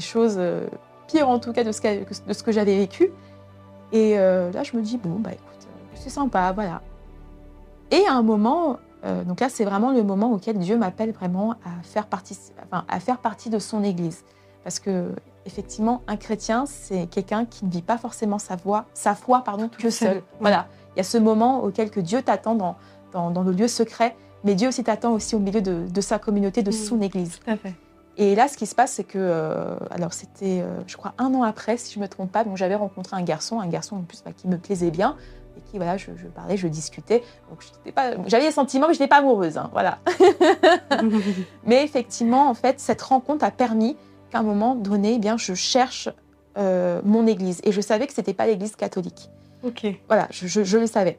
choses 0.00 0.36
euh, 0.38 0.66
pires, 1.06 1.28
en 1.28 1.38
tout 1.38 1.52
cas, 1.52 1.64
de 1.64 1.72
ce 1.72 1.80
que, 1.80 2.42
que 2.42 2.52
j'avais 2.52 2.76
vécu. 2.76 3.10
Et 3.92 4.18
euh, 4.18 4.50
là, 4.52 4.62
je 4.62 4.76
me 4.76 4.82
dis, 4.82 4.96
bon, 4.96 5.18
bah 5.18 5.30
écoute, 5.32 5.68
c'est 5.94 6.10
sympa, 6.10 6.52
voilà. 6.52 6.80
Et 7.90 8.06
à 8.08 8.14
un 8.14 8.22
moment, 8.22 8.78
euh, 9.04 9.24
donc 9.24 9.40
là, 9.40 9.48
c'est 9.48 9.64
vraiment 9.64 9.92
le 9.92 10.02
moment 10.02 10.32
auquel 10.32 10.58
Dieu 10.58 10.76
m'appelle 10.76 11.12
vraiment 11.12 11.52
à 11.52 11.82
faire, 11.82 12.06
partie, 12.06 12.38
enfin, 12.64 12.84
à 12.88 13.00
faire 13.00 13.18
partie 13.18 13.50
de 13.50 13.58
son 13.58 13.82
Église. 13.84 14.24
Parce 14.62 14.78
que, 14.78 15.10
effectivement, 15.44 16.02
un 16.06 16.16
chrétien, 16.16 16.64
c'est 16.66 17.06
quelqu'un 17.06 17.44
qui 17.44 17.66
ne 17.66 17.70
vit 17.70 17.82
pas 17.82 17.98
forcément 17.98 18.38
sa, 18.38 18.56
voix, 18.56 18.86
sa 18.94 19.14
foi 19.14 19.42
pardon, 19.44 19.68
tout 19.68 19.90
seul. 19.90 20.22
Voilà. 20.40 20.68
Il 20.94 20.98
y 20.98 21.00
a 21.00 21.04
ce 21.04 21.18
moment 21.18 21.62
auquel 21.62 21.90
que 21.90 22.00
Dieu 22.00 22.22
t'attend 22.22 22.54
dans, 22.54 22.76
dans, 23.12 23.30
dans 23.30 23.42
le 23.42 23.52
lieu 23.52 23.68
secret, 23.68 24.16
mais 24.42 24.54
Dieu 24.54 24.68
aussi 24.68 24.84
t'attend 24.84 25.12
aussi 25.12 25.34
au 25.34 25.38
milieu 25.38 25.60
de, 25.60 25.86
de 25.86 26.00
sa 26.00 26.18
communauté, 26.18 26.62
de 26.62 26.70
Mm. 26.70 26.72
son 26.72 27.00
Église. 27.02 27.40
Tout 27.44 27.50
à 27.50 27.56
fait. 27.56 27.74
Et 28.16 28.34
là, 28.36 28.46
ce 28.48 28.56
qui 28.56 28.66
se 28.66 28.74
passe, 28.76 28.92
c'est 28.92 29.04
que, 29.04 29.18
euh, 29.18 29.76
alors 29.90 30.12
c'était, 30.12 30.60
euh, 30.62 30.78
je 30.86 30.96
crois, 30.96 31.14
un 31.18 31.34
an 31.34 31.42
après, 31.42 31.76
si 31.76 31.92
je 31.92 31.98
me 31.98 32.06
trompe 32.06 32.30
pas, 32.30 32.44
donc 32.44 32.56
j'avais 32.56 32.76
rencontré 32.76 33.16
un 33.16 33.22
garçon, 33.22 33.58
un 33.60 33.66
garçon 33.66 33.96
en 33.96 34.02
plus 34.02 34.22
bah, 34.24 34.30
qui 34.34 34.46
me 34.46 34.56
plaisait 34.56 34.92
bien, 34.92 35.16
et 35.56 35.60
qui, 35.70 35.76
voilà, 35.78 35.96
je, 35.96 36.10
je 36.16 36.26
parlais, 36.26 36.56
je 36.56 36.66
discutais. 36.68 37.22
Donc 37.50 37.64
j'avais 38.26 38.44
des 38.46 38.50
sentiments, 38.52 38.88
mais 38.88 38.94
je 38.94 38.98
n'étais 39.00 39.08
pas 39.08 39.18
amoureuse, 39.18 39.56
hein, 39.58 39.70
voilà. 39.72 39.98
Mais 41.64 41.84
effectivement, 41.84 42.48
en 42.48 42.54
fait, 42.54 42.80
cette 42.80 43.02
rencontre 43.02 43.44
a 43.44 43.50
permis 43.50 43.96
qu'à 44.30 44.38
un 44.38 44.42
moment 44.42 44.74
donné, 44.74 45.14
eh 45.14 45.18
bien, 45.18 45.36
je 45.36 45.54
cherche 45.54 46.08
euh, 46.58 47.00
mon 47.04 47.26
église, 47.26 47.60
et 47.64 47.72
je 47.72 47.80
savais 47.80 48.06
que 48.06 48.12
c'était 48.12 48.34
pas 48.34 48.46
l'église 48.46 48.76
catholique. 48.76 49.30
ok. 49.64 49.86
Voilà, 50.08 50.28
je, 50.30 50.46
je- 50.46 50.62
je 50.64 50.78
le 50.78 50.86
savais. 50.86 51.18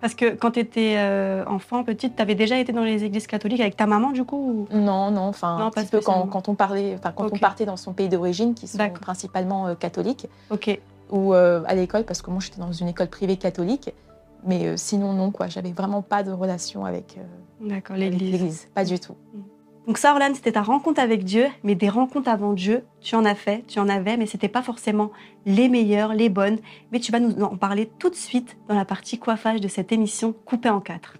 Parce 0.00 0.14
que 0.14 0.30
quand 0.34 0.52
tu 0.52 0.60
étais 0.60 0.96
enfant, 1.46 1.84
petite, 1.84 2.16
tu 2.16 2.22
avais 2.22 2.34
déjà 2.34 2.56
été 2.58 2.72
dans 2.72 2.84
les 2.84 3.04
églises 3.04 3.26
catholiques 3.26 3.60
avec 3.60 3.76
ta 3.76 3.86
maman, 3.86 4.12
du 4.12 4.24
coup 4.24 4.66
ou- 4.70 4.74
Non, 4.74 5.10
non, 5.10 5.22
enfin, 5.24 5.56
un 5.66 5.70
peu 5.90 6.00
quand, 6.30 6.48
on 6.48 6.54
parlait, 6.54 6.96
quand 7.02 7.24
on 7.34 7.38
partait 7.38 7.66
dans 7.66 7.76
son 7.76 7.92
pays 7.92 8.08
d'origine, 8.08 8.54
qui 8.54 8.66
sont 8.66 8.78
principalement 9.00 9.66
euh, 9.66 9.74
catholiques. 9.74 10.26
Ok. 10.50 10.80
Ou 11.10 11.34
euh, 11.34 11.62
à 11.66 11.74
l'école 11.74 12.04
parce 12.04 12.22
que 12.22 12.30
moi 12.30 12.40
j'étais 12.40 12.60
dans 12.60 12.72
une 12.72 12.88
école 12.88 13.08
privée 13.08 13.36
catholique. 13.36 13.92
Mais 14.44 14.66
euh, 14.66 14.76
sinon 14.76 15.12
non 15.12 15.30
quoi, 15.30 15.48
j'avais 15.48 15.72
vraiment 15.72 16.02
pas 16.02 16.22
de 16.22 16.30
relation 16.30 16.86
avec, 16.86 17.18
euh, 17.18 17.68
D'accord, 17.68 17.96
l'église. 17.96 18.32
l'église, 18.32 18.68
pas 18.74 18.84
du 18.84 18.98
tout. 18.98 19.14
Donc 19.86 19.98
ça, 19.98 20.12
Orlane, 20.12 20.34
c'était 20.34 20.52
ta 20.52 20.62
rencontre 20.62 21.00
avec 21.00 21.24
Dieu, 21.24 21.46
mais 21.64 21.74
des 21.74 21.88
rencontres 21.88 22.28
avant 22.28 22.52
Dieu, 22.52 22.84
tu 23.00 23.16
en 23.16 23.24
as 23.24 23.34
fait, 23.34 23.64
tu 23.66 23.80
en 23.80 23.88
avais, 23.88 24.16
mais 24.16 24.26
c'était 24.26 24.48
pas 24.48 24.62
forcément 24.62 25.10
les 25.46 25.68
meilleures, 25.68 26.14
les 26.14 26.28
bonnes. 26.28 26.58
Mais 26.92 27.00
tu 27.00 27.12
vas 27.12 27.18
nous 27.18 27.42
en 27.42 27.56
parler 27.56 27.90
tout 27.98 28.08
de 28.08 28.14
suite 28.14 28.56
dans 28.68 28.74
la 28.74 28.84
partie 28.84 29.18
coiffage 29.18 29.60
de 29.60 29.68
cette 29.68 29.90
émission 29.90 30.32
coupée 30.44 30.68
en 30.68 30.80
quatre. 30.80 31.14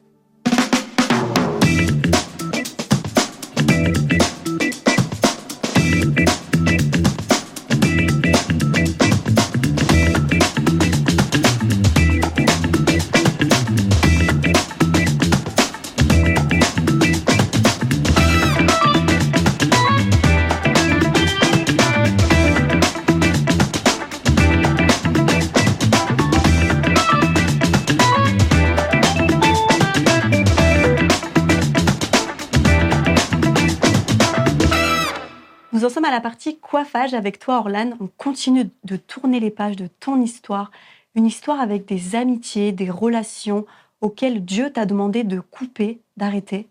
Coiffage 36.70 37.14
avec 37.14 37.38
toi, 37.40 37.58
Orlane. 37.58 37.96
On 38.00 38.06
continue 38.16 38.70
de 38.84 38.96
tourner 38.96 39.40
les 39.40 39.50
pages 39.50 39.76
de 39.76 39.88
ton 39.98 40.20
histoire. 40.22 40.70
Une 41.16 41.26
histoire 41.26 41.60
avec 41.60 41.84
des 41.86 42.14
amitiés, 42.14 42.70
des 42.70 42.88
relations 42.88 43.66
auxquelles 44.00 44.44
Dieu 44.44 44.70
t'a 44.70 44.86
demandé 44.86 45.24
de 45.24 45.40
couper, 45.40 46.00
d'arrêter. 46.16 46.68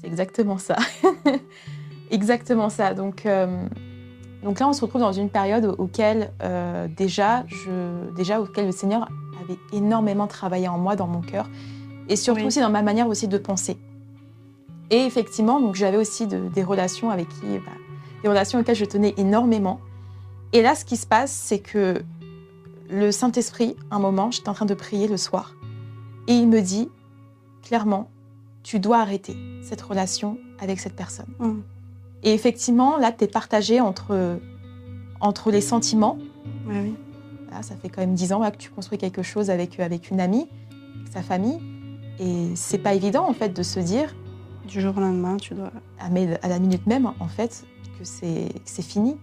C'est 0.00 0.06
exactement 0.06 0.58
ça. 0.58 0.76
exactement 2.12 2.68
ça. 2.68 2.94
Donc, 2.94 3.26
euh, 3.26 3.66
donc 4.44 4.60
là, 4.60 4.68
on 4.68 4.72
se 4.72 4.80
retrouve 4.82 5.00
dans 5.00 5.12
une 5.12 5.28
période 5.28 5.74
auquel 5.78 6.30
euh, 6.42 6.86
déjà, 6.96 7.44
je, 7.48 8.10
déjà 8.14 8.40
auquel 8.40 8.66
le 8.66 8.72
Seigneur 8.72 9.08
avait 9.42 9.58
énormément 9.76 10.28
travaillé 10.28 10.68
en 10.68 10.78
moi, 10.78 10.94
dans 10.94 11.08
mon 11.08 11.20
cœur, 11.20 11.48
et 12.08 12.14
surtout 12.14 12.42
Oui. 12.42 12.46
aussi 12.46 12.60
dans 12.60 12.70
ma 12.70 12.82
manière 12.82 13.08
aussi 13.08 13.26
de 13.26 13.38
penser. 13.38 13.76
Et 14.90 15.00
effectivement, 15.04 15.58
donc 15.60 15.74
j'avais 15.74 15.96
aussi 15.96 16.28
de- 16.28 16.48
des 16.48 16.62
relations 16.62 17.10
avec 17.10 17.28
qui, 17.28 17.58
bah, 17.58 17.72
des 18.22 18.28
relations 18.28 18.60
auxquelles 18.60 18.76
je 18.76 18.84
tenais 18.84 19.14
énormément. 19.16 19.80
Et 20.52 20.62
là, 20.62 20.74
ce 20.74 20.84
qui 20.84 20.96
se 20.96 21.06
passe, 21.06 21.32
c'est 21.32 21.58
que 21.60 22.02
le 22.90 23.10
Saint-Esprit, 23.10 23.76
un 23.90 23.98
moment, 23.98 24.30
j'étais 24.30 24.48
en 24.48 24.54
train 24.54 24.66
de 24.66 24.74
prier 24.74 25.08
le 25.08 25.16
soir, 25.16 25.54
et 26.28 26.34
il 26.34 26.48
me 26.48 26.60
dit 26.60 26.88
clairement, 27.62 28.10
tu 28.62 28.78
dois 28.78 28.98
arrêter 29.00 29.36
cette 29.62 29.80
relation 29.80 30.38
avec 30.60 30.78
cette 30.78 30.94
personne. 30.94 31.26
Mm. 31.38 31.60
Et 32.24 32.32
effectivement, 32.34 32.96
là, 32.98 33.10
tu 33.12 33.24
es 33.24 33.28
partagé 33.28 33.80
entre, 33.80 34.38
entre 35.20 35.50
les 35.50 35.60
sentiments. 35.60 36.18
Ouais, 36.68 36.80
oui. 36.82 36.94
Là, 37.50 37.62
ça 37.62 37.74
fait 37.76 37.88
quand 37.88 38.00
même 38.00 38.14
dix 38.14 38.32
ans 38.32 38.38
là, 38.40 38.50
que 38.50 38.56
tu 38.58 38.70
construis 38.70 38.98
quelque 38.98 39.22
chose 39.22 39.50
avec, 39.50 39.80
avec 39.80 40.10
une 40.10 40.20
amie, 40.20 40.48
avec 41.00 41.12
sa 41.12 41.22
famille. 41.22 41.58
Et 42.20 42.54
c'est 42.54 42.78
pas 42.78 42.94
évident, 42.94 43.28
en 43.28 43.32
fait, 43.32 43.48
de 43.50 43.62
se 43.62 43.80
dire, 43.80 44.14
Du 44.68 44.80
jour 44.80 44.96
au 44.96 45.00
lendemain, 45.00 45.36
tu 45.38 45.54
dois. 45.54 45.72
à, 45.98 46.08
mais- 46.10 46.38
à 46.42 46.48
la 46.48 46.58
minute 46.60 46.86
même, 46.86 47.10
en 47.18 47.28
fait, 47.28 47.64
c'est 48.04 48.82
fini. 48.82 49.16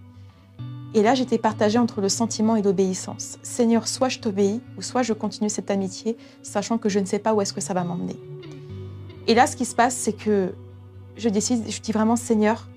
Et 0.92 1.02
là, 1.02 1.14
j'étais 1.14 1.38
partagée 1.38 1.78
entre 1.78 2.00
le 2.00 2.08
sentiment 2.08 2.56
et 2.56 2.62
l'obéissance. 2.62 3.38
Seigneur, 3.42 3.86
soit 3.86 4.08
je 4.08 4.18
t'obéis, 4.18 4.60
ou 4.76 4.82
soit 4.82 5.02
je 5.02 5.12
continue 5.12 5.48
cette 5.48 5.70
amitié, 5.70 6.16
sachant 6.42 6.78
que 6.78 6.88
je 6.88 6.98
ne 6.98 7.04
sais 7.04 7.20
pas 7.20 7.32
où 7.32 7.40
est-ce 7.40 7.52
que 7.52 7.60
ça 7.60 7.74
va 7.74 7.84
m'emmener. 7.84 8.16
Et 9.28 9.34
là, 9.34 9.46
ce 9.46 9.54
qui 9.54 9.64
se 9.64 9.74
passe, 9.76 9.94
c'est 9.94 10.12
que 10.12 10.52
je 11.16 11.28
décide, 11.28 11.70
je 11.70 11.80
dis 11.80 11.92
vraiment, 11.92 12.16
Seigneur, 12.16 12.68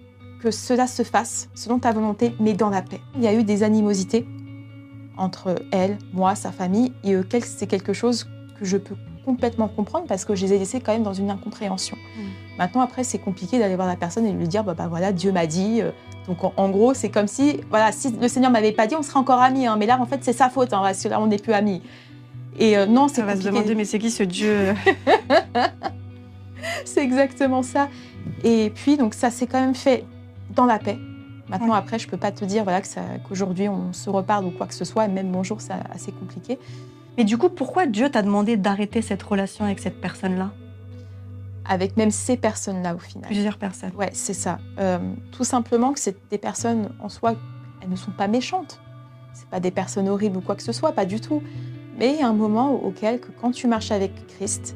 que 0.42 0.52
cela 0.52 0.86
se 0.86 1.04
fasse 1.04 1.50
selon 1.56 1.80
ta 1.80 1.92
volonté, 1.92 2.36
mais 2.40 2.54
dans 2.54 2.70
la 2.70 2.82
paix. 2.82 3.00
Il 3.16 3.24
y 3.24 3.28
a 3.28 3.34
eu 3.34 3.44
des 3.44 3.64
animosités 3.64 4.28
entre 5.18 5.56
elle, 5.72 5.98
moi, 6.12 6.36
sa 6.36 6.52
famille, 6.52 6.92
et 7.04 7.16
c'est 7.42 7.68
quelque 7.68 7.94
chose 7.94 8.26
que 8.60 8.66
je 8.66 8.78
peux 8.78 8.96
complètement 9.26 9.68
comprendre 9.68 10.06
parce 10.06 10.26
que 10.26 10.36
je 10.36 10.46
les 10.46 10.54
ai 10.54 10.60
laissés 10.60 10.82
quand 10.82 10.92
même 10.92 11.04
dans 11.04 11.14
une 11.14 11.32
incompréhension. 11.32 11.98
Mm. 12.18 12.43
Maintenant, 12.58 12.82
après, 12.82 13.04
c'est 13.04 13.18
compliqué 13.18 13.58
d'aller 13.60 13.76
voir 13.76 13.88
la 13.88 13.96
personne 13.96 14.26
et 14.26 14.32
lui 14.32 14.48
dire, 14.48 14.64
bah, 14.64 14.76
bah 14.78 14.88
voilà, 14.88 15.12
Dieu 15.12 15.32
m'a 15.32 15.48
dit. 15.48 15.82
Euh. 15.82 15.92
Donc, 16.28 16.38
en, 16.58 16.70
gros, 16.70 16.94
c'est 16.94 17.10
comme 17.10 17.28
si, 17.28 17.60
voilà, 17.70 17.92
si 17.92 18.12
le 18.12 18.28
Seigneur 18.28 18.52
m'avait 18.52 18.72
pas 18.72 18.88
dit, 18.88 18.96
on 18.96 19.02
serait 19.02 19.20
encore 19.20 19.42
amis. 19.42 19.68
Hein. 19.68 19.76
mais 19.78 19.86
là, 19.86 20.00
en 20.00 20.06
fait, 20.06 20.24
c'est 20.24 20.34
sa 20.34 20.50
faute, 20.50 20.72
hein, 20.72 20.82
parce 20.82 21.04
que 21.04 21.10
là, 21.10 21.20
on 21.20 21.28
n'est 21.28 21.38
plus 21.38 21.54
amis. 21.54 21.82
Et 22.58 22.78
euh, 22.78 22.86
non, 22.86 23.08
c'est 23.08 23.22
compliqué. 23.22 23.36
va 23.36 23.42
se 23.42 23.50
demander, 23.50 23.76
mais 23.76 23.86
c'est 23.86 24.00
qui 24.00 24.12
ce 24.12 24.24
Dieu 24.24 24.74
C'est 26.86 27.04
exactement 27.04 27.64
ça. 27.64 27.90
Et 28.44 28.72
puis, 28.74 28.96
donc, 28.98 29.16
ça 29.16 29.32
s'est 29.32 29.48
quand 29.48 29.60
même 29.60 29.76
fait 29.76 30.06
dans 30.56 30.66
la 30.66 30.80
paix. 30.80 30.98
Maintenant, 31.50 31.74
après, 31.74 32.00
je 32.00 32.08
peux 32.08 32.18
pas 32.18 32.32
te 32.32 32.46
dire 32.46 32.64
voilà, 32.64 32.82
qu'aujourd'hui, 33.28 33.68
on 33.68 33.92
se 33.92 34.10
reparle 34.10 34.46
ou 34.46 34.52
quoi 34.52 34.68
que 34.68 34.74
ce 34.74 34.86
soit. 34.86 35.08
Même 35.08 35.32
bonjour, 35.32 35.60
c'est 35.60 35.74
assez 35.94 36.12
compliqué. 36.12 36.58
Mais 37.18 37.26
du 37.26 37.38
coup, 37.38 37.50
pourquoi 37.50 37.86
Dieu 37.86 38.10
t'a 38.10 38.22
demandé 38.22 38.58
d'arrêter 38.58 39.02
cette 39.02 39.22
relation 39.22 39.66
avec 39.66 39.80
cette 39.80 40.00
personne-là? 40.00 40.52
Avec 41.66 41.96
même 41.98 42.12
ces 42.12 42.38
personnes-là, 42.38 42.96
au 42.96 43.00
final. 43.00 43.28
Plusieurs 43.28 43.58
personnes. 43.58 43.92
Ouais, 43.98 44.10
c'est 44.14 44.34
ça. 44.34 44.60
Euh, 44.80 45.00
tout 45.32 45.44
simplement 45.44 45.94
que 45.94 46.00
c'est 46.00 46.18
des 46.30 46.38
personnes 46.38 46.90
en 47.00 47.10
soi, 47.10 47.36
elles 47.82 47.90
ne 47.90 47.96
sont 47.96 48.12
pas 48.12 48.28
méchantes. 48.28 48.82
C'est 49.34 49.48
pas 49.48 49.60
des 49.60 49.72
personnes 49.72 50.10
horribles 50.10 50.38
ou 50.38 50.42
quoi 50.42 50.56
que 50.56 50.64
ce 50.64 50.72
soit, 50.72 50.92
pas 50.92 51.06
du 51.06 51.22
tout. 51.22 51.42
Mais 51.98 52.14
il 52.14 52.20
y 52.20 52.24
a 52.24 52.28
un 52.28 52.34
moment 52.34 52.74
auquel, 52.74 53.20
que 53.20 53.32
quand 53.42 53.52
tu 53.52 53.68
marches 53.68 53.92
avec 53.92 54.12
Christ, 54.28 54.76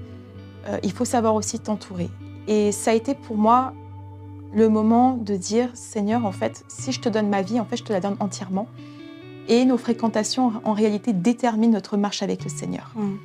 euh, 0.67 0.77
il 0.83 0.91
faut 0.91 1.05
savoir 1.05 1.35
aussi 1.35 1.59
t'entourer. 1.59 2.09
Et 2.47 2.71
ça 2.71 2.91
a 2.91 2.93
été 2.93 3.15
pour 3.15 3.37
moi 3.37 3.73
le 4.53 4.69
moment 4.69 5.17
de 5.17 5.35
dire 5.35 5.69
Seigneur, 5.73 6.25
en 6.25 6.31
fait, 6.31 6.63
si 6.67 6.91
je 6.91 7.01
te 7.01 7.09
donne 7.09 7.29
ma 7.29 7.41
vie, 7.41 7.59
en 7.59 7.65
fait, 7.65 7.77
je 7.77 7.83
te 7.83 7.93
la 7.93 7.99
donne 7.99 8.17
entièrement. 8.19 8.67
Et 9.47 9.65
nos 9.65 9.77
fréquentations, 9.77 10.53
en 10.63 10.73
réalité, 10.73 11.13
déterminent 11.13 11.73
notre 11.73 11.97
marche 11.97 12.21
avec 12.21 12.43
le 12.43 12.49
Seigneur. 12.49 12.91
Mm. 12.95 13.15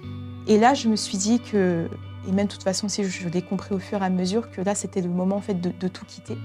Et 0.47 0.59
là, 0.59 0.75
je 0.75 0.89
me 0.89 0.97
suis 0.97 1.19
dit 1.19 1.41
que, 1.41 1.89
et 2.29 2.33
même 2.33 2.47
de 2.47 2.53
toute 2.53 2.63
façon, 2.63 2.89
si 2.89 3.05
je, 3.05 3.29
l'ai 3.29 3.43
compris 3.43 3.75
au 3.75 3.79
fur 3.79 4.03
et 4.03 4.05
à 4.05 4.11
mesure, 4.11 4.51
que 4.51 4.61
là, 4.61 4.75
c'était 4.75 5.01
le 5.01 5.09
moment 5.09 5.37
en 5.37 5.41
fait 5.41 5.61
de, 5.61 5.89
tout 5.89 6.05
quitter. 6.07 6.39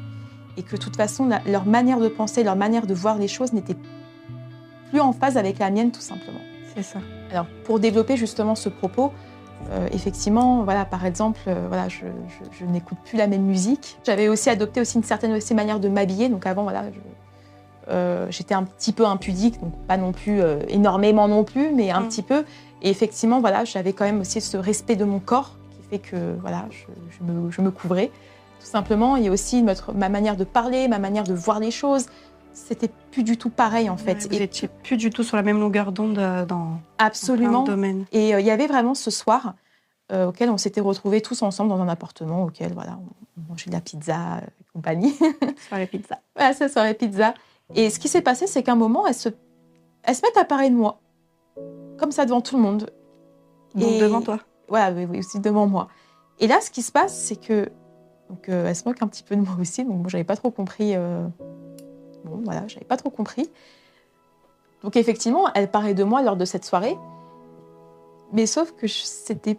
Et 0.58 0.63
que 0.63 0.76
de 0.76 0.82
toute 0.82 0.96
façon, 0.96 1.30
leur 1.46 1.66
manière 1.66 2.00
de 2.00 2.08
penser, 2.08 2.44
leur 2.44 2.56
manière 2.56 2.88
de 2.88 2.94
voir 2.94 3.18
les 3.18 3.28
choses 3.28 3.54
n'était 3.54 3.76
plus 4.90 5.00
en 5.00 5.13
phase 5.13 5.38
avec 5.38 5.60
la 5.60 5.70
mienne, 5.70 5.92
tout 5.92 6.02
simplement. 6.02 6.40
C'est 6.76 6.84
ça. 6.84 7.00
Alors, 7.32 7.46
pour 7.63 7.80
développer 7.80 8.18
justement 8.18 8.56
ce 8.56 8.70
propos, 8.70 9.12
euh, 9.72 9.88
effectivement, 9.92 10.63
voilà, 10.63 10.86
par 10.86 11.06
exemple, 11.06 11.40
euh, 11.48 11.66
voilà, 11.68 11.88
je, 11.90 12.06
n'écoute 12.66 12.98
plus 13.06 13.18
la 13.18 13.28
même 13.28 13.44
musique. 13.44 13.98
J'avais 14.06 14.30
aussi 14.30 14.50
adopté 14.50 14.82
aussi 14.82 14.98
une 14.98 15.04
certaine 15.04 15.34
aussi 15.34 15.54
manière 15.54 15.80
de 15.80 15.90
m'habiller. 15.90 16.30
Donc 16.30 16.46
avant, 16.46 16.63
voilà, 16.63 16.86
euh, 17.90 18.28
j'étais 18.30 18.56
un 18.56 18.63
petit 18.63 18.94
peu 18.94 19.06
impudique, 19.06 19.60
donc 19.60 19.74
pas 19.88 19.98
non 19.98 20.12
plus 20.12 20.42
énormément 20.70 21.28
non 21.28 21.44
plus, 21.44 21.72
mais 21.74 21.92
un 21.92 22.02
mm. 22.02 22.08
petit 22.08 22.24
peu. 22.24 22.46
Et 22.82 22.90
effectivement, 22.90 23.40
voilà, 23.40 23.66
j'avais 23.66 23.94
quand 23.94 24.06
même 24.06 24.22
aussi 24.22 24.42
ce 24.42 24.58
respect 24.58 24.96
de 24.96 25.06
mon 25.06 25.20
corps 25.20 25.57
fait 25.89 26.00
que 26.00 26.36
voilà, 26.41 26.65
je, 26.69 27.62
me, 27.62 27.71
couvrais 27.71 28.12
tout 28.60 28.65
simplement. 28.65 29.15
Il 29.15 29.26
y 29.26 29.28
a 29.28 29.32
aussi 29.32 29.63
ma 29.63 30.10
manière 30.10 30.36
de 30.36 30.43
parler, 30.43 30.88
ma 30.88 31.00
manière 31.00 31.23
de 31.23 31.34
voir 31.34 31.60
les 31.60 31.71
choses 31.71 32.08
c'était 32.58 32.89
plus 33.12 33.23
du 33.23 33.38
tout 33.38 33.50
pareil 33.50 33.89
en 33.89 33.97
fait. 33.97 34.28
vous 34.28 34.39
n'étiez 34.39 34.67
plus 34.67 34.97
du 34.97 35.10
tout 35.10 35.23
sur 35.23 35.38
la 35.38 35.43
même 35.43 35.60
longueur 35.60 35.91
d'onde 35.91 36.17
euh, 36.17 36.45
dans, 36.45 36.80
Absolument. 36.97 37.62
le 37.62 37.67
domaine. 37.67 38.06
Et 38.12 38.34
euh, 38.34 38.39
il 38.39 38.45
y 38.45 38.52
avait 38.52 38.67
vraiment 38.67 38.95
ce 38.95 39.12
soir 39.12 39.54
euh, 40.12 40.28
auquel 40.28 40.50
on 40.50 40.58
s'était 40.58 40.82
retrouvés 40.82 41.21
tous 41.21 41.41
ensemble 41.41 41.69
dans 41.69 41.80
un 41.80 41.88
appartement 41.88 42.45
auquel 42.45 42.73
voilà, 42.73 43.00
on 43.38 43.52
mangeait 43.52 43.69
de 43.69 43.76
la 43.76 43.82
pizza 43.82 44.41
et 44.41 44.63
compagnie. 44.73 45.15
soirée 45.69 45.88
pizza. 45.88 46.19
Ouais, 46.39 46.54
c'est 46.54 46.69
soirée 46.69 46.93
pizza. 46.93 47.34
Et 47.76 47.89
ce 47.89 48.00
qui 48.00 48.08
s'est 48.08 48.21
passé, 48.21 48.47
c'est 48.47 48.63
qu'à 48.63 48.71
un 48.71 48.76
moment, 48.76 49.06
elle 49.06 49.13
se, 49.13 49.30
elle 50.04 50.15
se 50.15 50.21
met 50.21 50.39
à 50.39 50.45
parler 50.45 50.69
de 50.69 50.76
moi, 50.76 51.00
comme 51.97 52.12
ça 52.12 52.26
devant 52.26 52.41
tout 52.41 52.56
le 52.56 52.62
monde. 52.62 52.89
Donc 53.76 54.00
devant 54.00 54.21
toi. 54.21 54.39
Voilà, 54.68 54.96
oui, 54.96 55.06
oui, 55.10 55.20
aussi 55.20 55.40
devant 55.40 55.68
moi. 55.68 55.88
Et 56.40 56.48
là, 56.48 56.62
ce 56.62 56.70
qui 56.70 56.82
se 56.82 56.92
passe, 56.92 57.18
c'est 57.18 57.36
que 57.36 57.70
donc, 58.30 58.50
elle 58.50 58.76
se 58.76 58.84
moque 58.86 59.02
un 59.02 59.08
petit 59.08 59.24
peu 59.24 59.36
de 59.36 59.42
moi 59.42 59.56
aussi. 59.60 59.86
Donc, 59.86 60.00
moi, 60.00 60.08
j'avais 60.10 60.26
pas 60.26 60.36
trop 60.36 60.52
compris 60.52 60.96
Bon, 62.28 62.42
voilà, 62.44 62.68
j'avais 62.68 62.86
pas 62.86 62.98
trop 62.98 63.10
compris. 63.10 63.50
Donc 64.84 64.96
effectivement, 64.96 65.46
elle 65.56 65.70
parlait 65.70 65.94
de 65.94 66.04
moi 66.04 66.22
lors 66.22 66.36
de 66.36 66.46
cette 66.46 66.66
soirée, 66.66 66.98
mais 68.32 68.46
sauf 68.46 68.74
que 68.74 68.88
c'était 68.88 69.58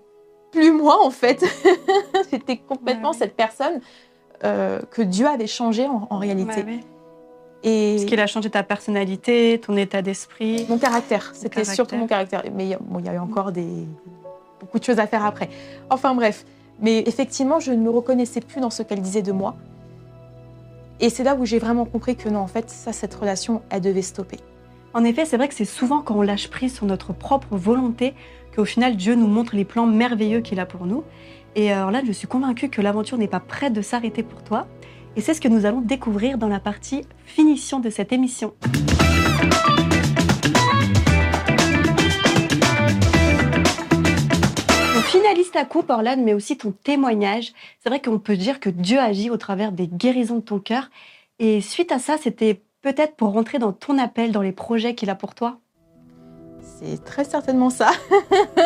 plus 0.52 0.72
moi 0.72 1.04
en 1.04 1.10
fait. 1.10 1.44
c'était 2.30 2.56
complètement 2.56 3.12
cette 3.12 3.34
personne 3.34 3.80
euh, 4.44 4.80
que 4.90 5.02
Dieu 5.02 5.26
avait 5.26 5.46
changé 5.46 5.86
en, 5.86 6.18
réalité. 6.18 6.64
Et 7.64 7.96
Parce 7.96 8.08
qu'il 8.08 8.20
a 8.20 8.28
changé 8.28 8.50
ta 8.50 8.62
personnalité, 8.62 9.60
ton 9.60 9.76
état 9.76 10.00
d'esprit. 10.00 10.64
Mon 10.68 10.78
caractère, 10.78 11.32
c'était 11.34 11.64
surtout 11.64 11.96
mon 11.96 12.06
caractère. 12.06 12.44
Mais 12.54 12.66
il 12.66 13.04
y 13.04 13.08
a 13.08 13.14
eu 13.14 13.18
encore 13.18 13.50
des, 13.50 13.84
beaucoup 14.60 14.78
de 14.78 14.84
choses 14.84 14.98
à 14.98 15.06
faire 15.06 15.24
après. 15.24 15.48
Enfin 15.90 16.14
bref, 16.14 16.44
mais 16.80 17.00
effectivement, 17.06 17.60
je 17.60 17.72
ne 17.72 17.82
me 17.82 17.90
reconnaissais 17.90 18.40
plus 18.40 18.60
dans 18.60 18.70
ce 18.70 18.82
qu'elle 18.82 19.00
disait 19.00 19.22
de 19.22 19.32
moi. 19.32 19.56
Et 21.00 21.10
c'est 21.10 21.24
là 21.24 21.36
où 21.36 21.44
j'ai 21.44 21.58
vraiment 21.58 21.84
compris 21.84 22.16
que 22.16 22.28
non, 22.28 22.40
en 22.40 22.46
fait, 22.46 22.70
ça, 22.70 22.92
cette 22.92 23.14
relation, 23.14 23.62
elle 23.70 23.82
devait 23.82 24.02
stopper. 24.02 24.38
En 24.94 25.04
effet, 25.04 25.24
c'est 25.24 25.36
vrai 25.36 25.48
que 25.48 25.54
c'est 25.54 25.64
souvent 25.64 26.00
quand 26.00 26.16
on 26.16 26.22
lâche 26.22 26.48
prise 26.48 26.74
sur 26.74 26.86
notre 26.86 27.12
propre 27.12 27.56
volonté 27.56 28.14
qu'au 28.54 28.64
final, 28.64 28.96
Dieu 28.96 29.14
nous 29.14 29.28
montre 29.28 29.54
les 29.54 29.64
plans 29.64 29.86
merveilleux 29.86 30.40
qu'il 30.40 30.58
a 30.58 30.66
pour 30.66 30.86
nous. 30.86 31.04
Et 31.54 31.72
alors 31.72 31.90
là, 31.90 32.02
je 32.04 32.12
suis 32.12 32.26
convaincue 32.26 32.68
que 32.68 32.80
l'aventure 32.80 33.18
n'est 33.18 33.28
pas 33.28 33.40
prête 33.40 33.72
de 33.72 33.82
s'arrêter 33.82 34.22
pour 34.22 34.42
toi. 34.42 34.66
Et 35.16 35.20
c'est 35.20 35.34
ce 35.34 35.40
que 35.40 35.48
nous 35.48 35.66
allons 35.66 35.80
découvrir 35.80 36.38
dans 36.38 36.48
la 36.48 36.60
partie 36.60 37.02
finition 37.24 37.80
de 37.80 37.90
cette 37.90 38.12
émission. 38.12 38.54
Finaliste 45.38 45.56
à 45.56 45.64
coupe, 45.64 45.90
Orlane, 45.90 46.24
mais 46.24 46.34
aussi 46.34 46.56
ton 46.56 46.72
témoignage. 46.72 47.52
C'est 47.80 47.88
vrai 47.88 48.00
qu'on 48.00 48.18
peut 48.18 48.36
dire 48.36 48.58
que 48.58 48.70
Dieu 48.70 48.98
agit 48.98 49.30
au 49.30 49.36
travers 49.36 49.70
des 49.70 49.86
guérisons 49.86 50.36
de 50.36 50.40
ton 50.40 50.58
cœur. 50.58 50.90
Et 51.38 51.60
suite 51.60 51.92
à 51.92 52.00
ça, 52.00 52.16
c'était 52.20 52.60
peut-être 52.82 53.14
pour 53.14 53.32
rentrer 53.32 53.58
dans 53.58 53.72
ton 53.72 53.98
appel, 53.98 54.32
dans 54.32 54.42
les 54.42 54.52
projets 54.52 54.94
qu'il 54.94 55.10
a 55.10 55.14
pour 55.14 55.34
toi 55.34 55.58
c'est 56.80 57.02
très 57.02 57.24
certainement 57.24 57.70
ça. 57.70 57.90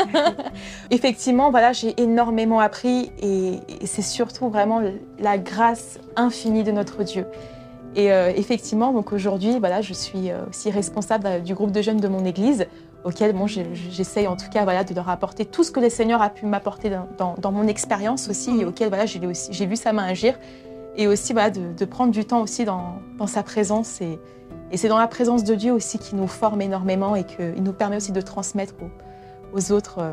Effectivement, 0.91 1.51
voilà, 1.51 1.73
j'ai 1.73 1.99
énormément 1.99 2.61
appris 2.61 3.11
et, 3.23 3.61
c'est 3.87 4.03
surtout 4.03 4.51
vraiment 4.51 4.83
la 5.19 5.39
grâce 5.39 5.99
infinie 6.17 6.63
de 6.63 6.73
notre 6.73 7.05
Dieu. 7.05 7.27
Et 7.95 8.13
euh, 8.13 8.33
effectivement, 8.35 8.93
donc 8.93 9.13
aujourd'hui, 9.13 9.59
voilà, 9.59 9.83
je 9.83 9.93
suis 9.93 10.31
euh, 10.31 10.45
aussi 10.51 10.71
responsable 10.71 11.27
euh, 11.27 11.39
du 11.39 11.55
groupe 11.55 11.71
de 11.71 11.81
jeunes 11.81 12.01
de 12.01 12.09
mon 12.09 12.25
église 12.25 12.67
auquel 13.05 13.33
bon, 13.33 13.47
j'essaye 13.47 14.27
en 14.27 14.37
tout 14.37 14.49
cas 14.49 14.85
de 14.85 14.95
leur 14.95 15.09
apporter 15.09 15.45
tout 15.45 15.65
ce 15.65 15.71
que 15.71 15.81
le 15.81 15.91
Seigneur 15.91 16.23
a 16.23 16.31
pu 16.31 16.47
m'apporter 16.47 16.91
dans, 17.19 17.53
mon 17.53 17.67
expérience 17.67 18.29
aussi 18.29 18.61
et 18.61 18.65
auquel 18.65 18.89
voilà, 18.89 19.07
j'ai 19.07 19.67
vu 19.67 19.77
sa 19.77 19.93
main 19.93 20.05
agir 20.05 20.39
et 20.97 21.07
aussi 21.07 21.33
voilà, 21.33 21.51
de, 21.51 21.85
prendre 21.85 22.13
du 22.13 22.25
temps 22.25 22.43
aussi 22.43 22.65
dans, 22.65 23.01
sa 23.27 23.43
présence 23.43 24.01
et, 24.01 24.19
c'est 24.75 24.89
dans 24.89 24.99
la 24.99 25.09
présence 25.09 25.45
de 25.45 25.55
Dieu 25.55 25.73
aussi 25.73 25.99
qui 25.99 26.15
nous 26.15 26.27
forme 26.27 26.63
énormément 26.63 27.15
et 27.15 27.25
qu'il 27.25 27.63
nous 27.63 27.75
permet 27.75 27.97
aussi 27.97 28.13
de 28.13 28.21
transmettre 28.23 28.75
aux, 29.53 29.73
autres 29.73 29.99
euh, 29.99 30.13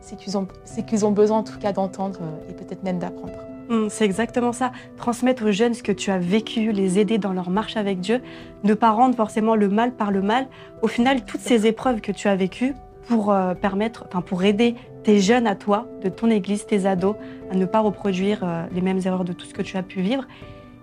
ce 0.00 0.14
qu'ils 0.14 0.38
ont, 0.38 0.46
qu'ils 0.86 1.04
ont 1.04 1.10
besoin 1.10 1.38
en 1.38 1.42
tout 1.42 1.58
cas 1.58 1.72
d'entendre 1.72 2.20
euh, 2.22 2.50
et 2.50 2.52
peut-être 2.52 2.84
même 2.84 3.00
d'apprendre. 3.00 3.32
Hum, 3.68 3.88
c'est 3.90 4.04
exactement 4.04 4.52
ça. 4.52 4.72
Transmettre 4.96 5.44
aux 5.44 5.52
jeunes 5.52 5.74
ce 5.74 5.82
que 5.82 5.92
tu 5.92 6.10
as 6.10 6.18
vécu, 6.18 6.72
les 6.72 6.98
aider 6.98 7.18
dans 7.18 7.32
leur 7.32 7.50
marche 7.50 7.76
avec 7.76 8.00
Dieu, 8.00 8.20
ne 8.64 8.74
pas 8.74 8.90
rendre 8.90 9.16
forcément 9.16 9.56
le 9.56 9.68
mal 9.68 9.92
par 9.92 10.10
le 10.10 10.22
mal. 10.22 10.46
Au 10.82 10.88
final, 10.88 11.24
toutes 11.24 11.40
ces 11.40 11.66
épreuves 11.66 12.00
que 12.00 12.12
tu 12.12 12.28
as 12.28 12.36
vécues 12.36 12.74
pour 13.08 13.32
euh, 13.32 13.54
permettre, 13.54 14.04
enfin 14.08 14.20
pour 14.20 14.44
aider 14.44 14.74
tes 15.02 15.20
jeunes 15.20 15.46
à 15.46 15.54
toi, 15.54 15.86
de 16.02 16.08
ton 16.08 16.30
église, 16.30 16.66
tes 16.66 16.86
ados, 16.86 17.16
à 17.50 17.54
ne 17.54 17.64
pas 17.64 17.80
reproduire 17.80 18.40
euh, 18.42 18.64
les 18.72 18.80
mêmes 18.80 19.00
erreurs 19.04 19.24
de 19.24 19.32
tout 19.32 19.46
ce 19.46 19.54
que 19.54 19.62
tu 19.62 19.76
as 19.76 19.82
pu 19.82 20.00
vivre. 20.00 20.26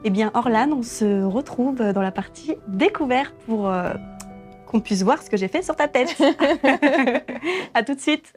Eh 0.06 0.10
bien, 0.10 0.32
Orlan, 0.34 0.70
on 0.72 0.84
se 0.84 1.24
retrouve 1.24 1.78
dans 1.78 2.02
la 2.02 2.12
partie 2.12 2.56
découverte 2.68 3.34
pour 3.46 3.70
euh, 3.70 3.94
qu'on 4.66 4.82
puisse 4.82 5.04
voir 5.04 5.22
ce 5.22 5.30
que 5.30 5.38
j'ai 5.38 5.48
fait 5.48 5.62
sur 5.62 5.76
ta 5.76 5.88
tête. 5.88 6.16
à 7.74 7.84
tout 7.84 7.96
de 7.96 8.02
suite. 8.02 8.34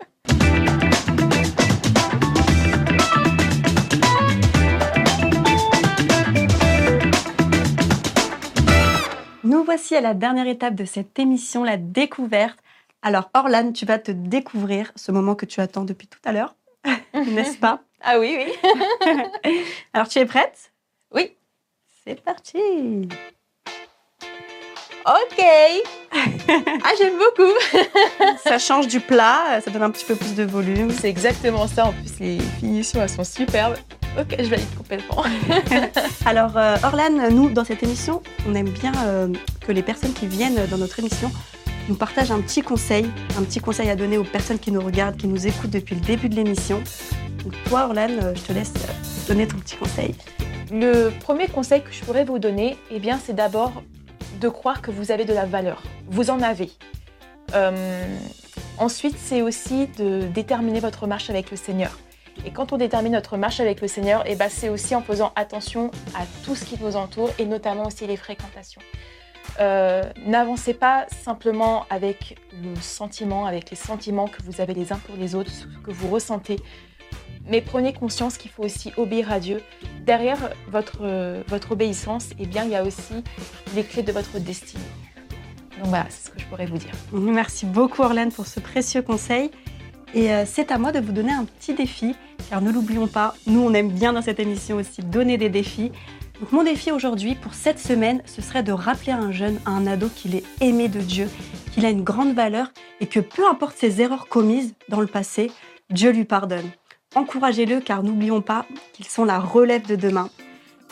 À 9.93 10.01
la 10.01 10.15
dernière 10.15 10.49
étape 10.49 10.75
de 10.75 10.85
cette 10.85 11.17
émission, 11.17 11.63
la 11.63 11.77
découverte. 11.77 12.59
Alors, 13.03 13.31
Orlan, 13.35 13.71
tu 13.71 13.87
vas 13.87 14.01
te 14.01 14.11
découvrir 14.11 14.91
ce 14.97 15.13
moment 15.13 15.37
que 15.37 15.47
tu 15.47 15.61
attends 15.61 15.85
depuis 15.85 16.09
tout 16.09 16.19
à 16.25 16.33
l'heure, 16.33 16.57
n'est-ce 17.15 17.57
pas? 17.57 17.81
Ah 18.03 18.19
oui, 18.19 18.37
oui. 18.37 18.73
Alors, 19.93 20.09
tu 20.09 20.19
es 20.19 20.27
prête? 20.27 20.73
Oui. 21.15 21.37
C'est 22.05 22.21
parti. 22.21 22.59
Ok. 25.07 25.45
ah, 26.13 26.91
j'aime 26.99 27.17
beaucoup. 27.17 27.53
ça 28.43 28.59
change 28.59 28.89
du 28.89 28.99
plat, 28.99 29.61
ça 29.65 29.71
donne 29.71 29.85
un 29.85 29.91
petit 29.91 30.05
peu 30.05 30.17
plus 30.17 30.35
de 30.35 30.43
volume. 30.43 30.91
C'est 30.91 31.09
exactement 31.09 31.69
ça. 31.69 31.87
En 31.87 31.93
plus, 31.93 32.19
les 32.19 32.41
finitions, 32.59 33.01
elles 33.03 33.09
sont 33.09 33.25
superbes. 33.25 33.77
Ok, 34.19 34.35
je 34.39 34.49
valide 34.49 34.75
complètement. 34.77 35.25
Alors, 36.27 36.57
euh, 36.57 36.77
Orlan, 36.83 37.31
nous, 37.31 37.51
dans 37.51 37.65
cette 37.65 37.83
émission, 37.83 38.23
on 38.49 38.55
aime 38.55 38.71
bien 38.71 38.93
euh, 39.05 39.29
que 39.61 39.73
les 39.73 39.83
personnes 39.83 40.13
qui 40.13 40.27
viennent 40.27 40.67
dans 40.71 40.79
notre 40.79 40.99
émission 40.99 41.31
nous 41.89 41.95
partagent 41.95 42.31
un 42.31 42.41
petit 42.41 42.63
conseil, 42.63 43.07
un 43.39 43.43
petit 43.43 43.61
conseil 43.61 43.91
à 43.91 43.97
donner 43.97 44.19
aux 44.19 44.25
personnes 44.25 44.59
qui 44.59 44.73
nous 44.73 44.81
regardent, 44.81 45.17
qui 45.17 45.29
nous 45.29 45.47
écoutent 45.47 45.71
depuis 45.71 45.95
le 45.95 46.01
début 46.01 46.29
de 46.29 46.35
l'émission. 46.35 46.83
Donc, 47.45 47.53
toi, 47.65 47.87
Orlan, 47.87 48.09
euh, 48.23 48.35
je 48.35 48.43
te 48.43 48.53
laisse 48.53 48.73
euh, 48.77 49.29
donner 49.29 49.47
ton 49.47 49.59
petit 49.59 49.77
conseil. 49.77 50.15
Le 50.71 51.11
premier 51.21 51.47
conseil 51.47 51.83
que 51.83 51.93
je 51.93 52.03
pourrais 52.03 52.25
vous 52.25 52.39
donner, 52.39 52.77
eh 52.91 52.99
bien, 52.99 53.21
c'est 53.23 53.35
d'abord 53.35 53.83
de 54.41 54.49
croire 54.49 54.83
que 54.83 54.91
vous 54.91 55.11
avez 55.13 55.25
de 55.25 55.33
la 55.33 55.47
valeur. 55.47 55.83
Vous 56.09 56.31
en 56.31 56.43
avez. 56.43 56.71
Euh, 57.55 58.17
ensuite, 58.79 59.17
c'est 59.19 59.43
aussi 59.43 59.87
de 59.99 60.27
déterminer 60.27 60.81
votre 60.81 61.07
marche 61.07 61.31
avec 61.31 61.51
le 61.51 61.57
Seigneur. 61.57 61.97
Et 62.45 62.51
quand 62.51 62.73
on 62.73 62.77
détermine 62.77 63.13
notre 63.13 63.37
marche 63.37 63.61
avec 63.61 63.81
le 63.81 63.89
Seigneur, 63.89 64.23
eh 64.27 64.37
ben, 64.37 64.49
c'est 64.49 64.69
aussi 64.69 64.95
en 64.95 65.03
faisant 65.03 65.33
attention 65.37 65.91
à 66.15 66.25
tout 66.45 66.55
ce 66.55 66.65
qui 66.65 66.79
nous 66.81 66.97
entoure 66.97 67.31
et 67.39 67.47
notamment 67.47 67.87
aussi 67.87 68.07
les 68.07 68.17
fréquentations. 68.17 68.81
Euh, 69.61 70.03
N'avancez 70.27 70.75
pas 70.75 71.07
simplement 71.09 71.87
avec 71.89 72.39
le 72.63 72.75
sentiment, 72.81 73.47
avec 73.47 73.71
les 73.71 73.77
sentiments 73.77 74.29
que 74.29 74.43
vous 74.43 74.61
avez 74.61 74.75
les 74.75 74.93
uns 74.93 74.99
pour 74.99 75.17
les 75.17 75.35
autres, 75.35 75.51
ce 75.51 75.65
que 75.85 75.91
vous 75.91 76.09
ressentez, 76.09 76.61
mais 77.49 77.61
prenez 77.61 77.93
conscience 77.93 78.39
qu'il 78.39 78.51
faut 78.51 78.65
aussi 78.65 78.93
obéir 78.97 79.33
à 79.33 79.41
Dieu. 79.41 79.63
Derrière 80.05 80.51
votre, 80.69 81.43
votre 81.49 81.73
obéissance, 81.73 82.31
eh 82.39 82.47
bien, 82.47 82.65
il 82.65 82.71
y 82.71 82.77
a 82.77 82.83
aussi 82.83 83.23
les 83.75 83.85
clés 83.85 84.03
de 84.03 84.13
votre 84.13 84.39
destinée. 84.39 84.83
Donc 85.79 85.89
voilà, 85.89 86.07
c'est 86.09 86.27
ce 86.27 86.31
que 86.31 86.41
je 86.41 86.47
pourrais 86.47 86.67
vous 86.67 86.79
dire. 86.79 86.93
Merci 87.13 87.67
beaucoup, 87.67 88.03
Orlan, 88.03 88.31
pour 88.31 88.47
ce 88.47 88.61
précieux 88.61 89.03
conseil. 89.03 89.51
Et 90.17 90.33
euh, 90.33 90.45
c'est 90.47 90.73
à 90.73 90.79
moi 90.79 90.93
de 90.93 90.99
vous 90.99 91.13
donner 91.13 91.33
un 91.33 91.45
petit 91.45 91.75
défi, 91.75 92.15
car 92.49 92.63
ne 92.63 92.73
l'oublions 92.73 93.07
pas, 93.07 93.35
nous, 93.47 93.61
on 93.61 93.75
aime 93.75 93.91
bien 93.91 94.15
dans 94.15 94.23
cette 94.23 94.41
émission 94.41 94.77
aussi 94.77 95.03
donner 95.03 95.37
des 95.37 95.51
défis. 95.51 95.93
Donc 96.41 96.53
mon 96.53 96.65
défi 96.65 96.91
aujourd'hui, 96.91 97.35
pour 97.35 97.53
cette 97.53 97.79
semaine, 97.79 98.23
ce 98.25 98.41
serait 98.41 98.63
de 98.63 98.73
rappeler 98.73 99.13
à 99.13 99.19
un 99.19 99.31
jeune, 99.31 99.61
à 99.67 99.73
un 99.73 99.87
ado 99.87 100.09
qu'il 100.09 100.35
est 100.35 100.45
aimé 100.63 100.89
de 100.89 101.01
Dieu, 101.01 101.29
qu'il 101.75 101.85
a 101.85 101.91
une 101.91 102.03
grande 102.03 102.35
valeur 102.35 102.69
et 103.01 103.07
que 103.07 103.21
peu 103.21 103.47
importe 103.47 103.77
ses 103.77 104.01
erreurs 104.01 104.27
commises 104.29 104.75
dans 104.89 105.03
le 105.03 105.07
passé, 105.07 105.53
Dieu 105.91 106.13
lui 106.13 106.25
pardonne. 106.25 106.71
Encouragez-le 107.15 107.81
car 107.81 108.03
n'oublions 108.03 108.41
pas 108.41 108.65
qu'ils 108.95 109.07
sont 109.07 109.27
la 109.27 109.39
relève 109.39 109.87
de 109.87 109.97
demain. 109.97 110.31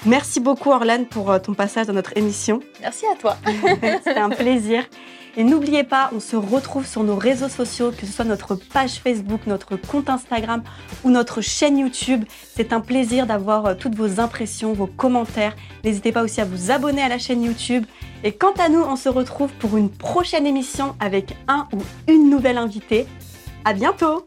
Merci 0.04 0.38
beaucoup 0.38 0.70
Orlan 0.70 1.04
pour 1.08 1.30
euh, 1.30 1.38
ton 1.38 1.54
passage 1.54 1.86
dans 1.86 1.94
notre 1.94 2.14
émission. 2.18 2.60
Merci 2.82 3.06
à 3.10 3.16
toi. 3.16 3.38
C'était 4.04 4.18
un 4.18 4.28
plaisir. 4.28 4.84
Et 5.36 5.42
n'oubliez 5.42 5.82
pas, 5.82 6.10
on 6.14 6.20
se 6.20 6.36
retrouve 6.36 6.86
sur 6.86 7.02
nos 7.02 7.16
réseaux 7.16 7.48
sociaux, 7.48 7.90
que 7.90 8.06
ce 8.06 8.12
soit 8.12 8.24
notre 8.24 8.54
page 8.54 9.00
Facebook, 9.00 9.40
notre 9.46 9.76
compte 9.76 10.08
Instagram 10.08 10.62
ou 11.02 11.10
notre 11.10 11.40
chaîne 11.40 11.78
YouTube. 11.78 12.24
C'est 12.54 12.72
un 12.72 12.80
plaisir 12.80 13.26
d'avoir 13.26 13.66
euh, 13.66 13.74
toutes 13.74 13.96
vos 13.96 14.20
impressions, 14.20 14.72
vos 14.72 14.86
commentaires. 14.86 15.56
N'hésitez 15.82 16.12
pas 16.12 16.22
aussi 16.22 16.40
à 16.40 16.44
vous 16.44 16.70
abonner 16.70 17.02
à 17.02 17.08
la 17.08 17.18
chaîne 17.18 17.42
YouTube. 17.42 17.84
Et 18.22 18.32
quant 18.32 18.54
à 18.58 18.68
nous, 18.68 18.80
on 18.80 18.96
se 18.96 19.08
retrouve 19.08 19.50
pour 19.54 19.76
une 19.76 19.90
prochaine 19.90 20.46
émission 20.46 20.94
avec 21.00 21.36
un 21.48 21.66
ou 21.72 21.78
une 22.08 22.30
nouvelle 22.30 22.58
invitée. 22.58 23.06
À 23.64 23.72
bientôt! 23.72 24.26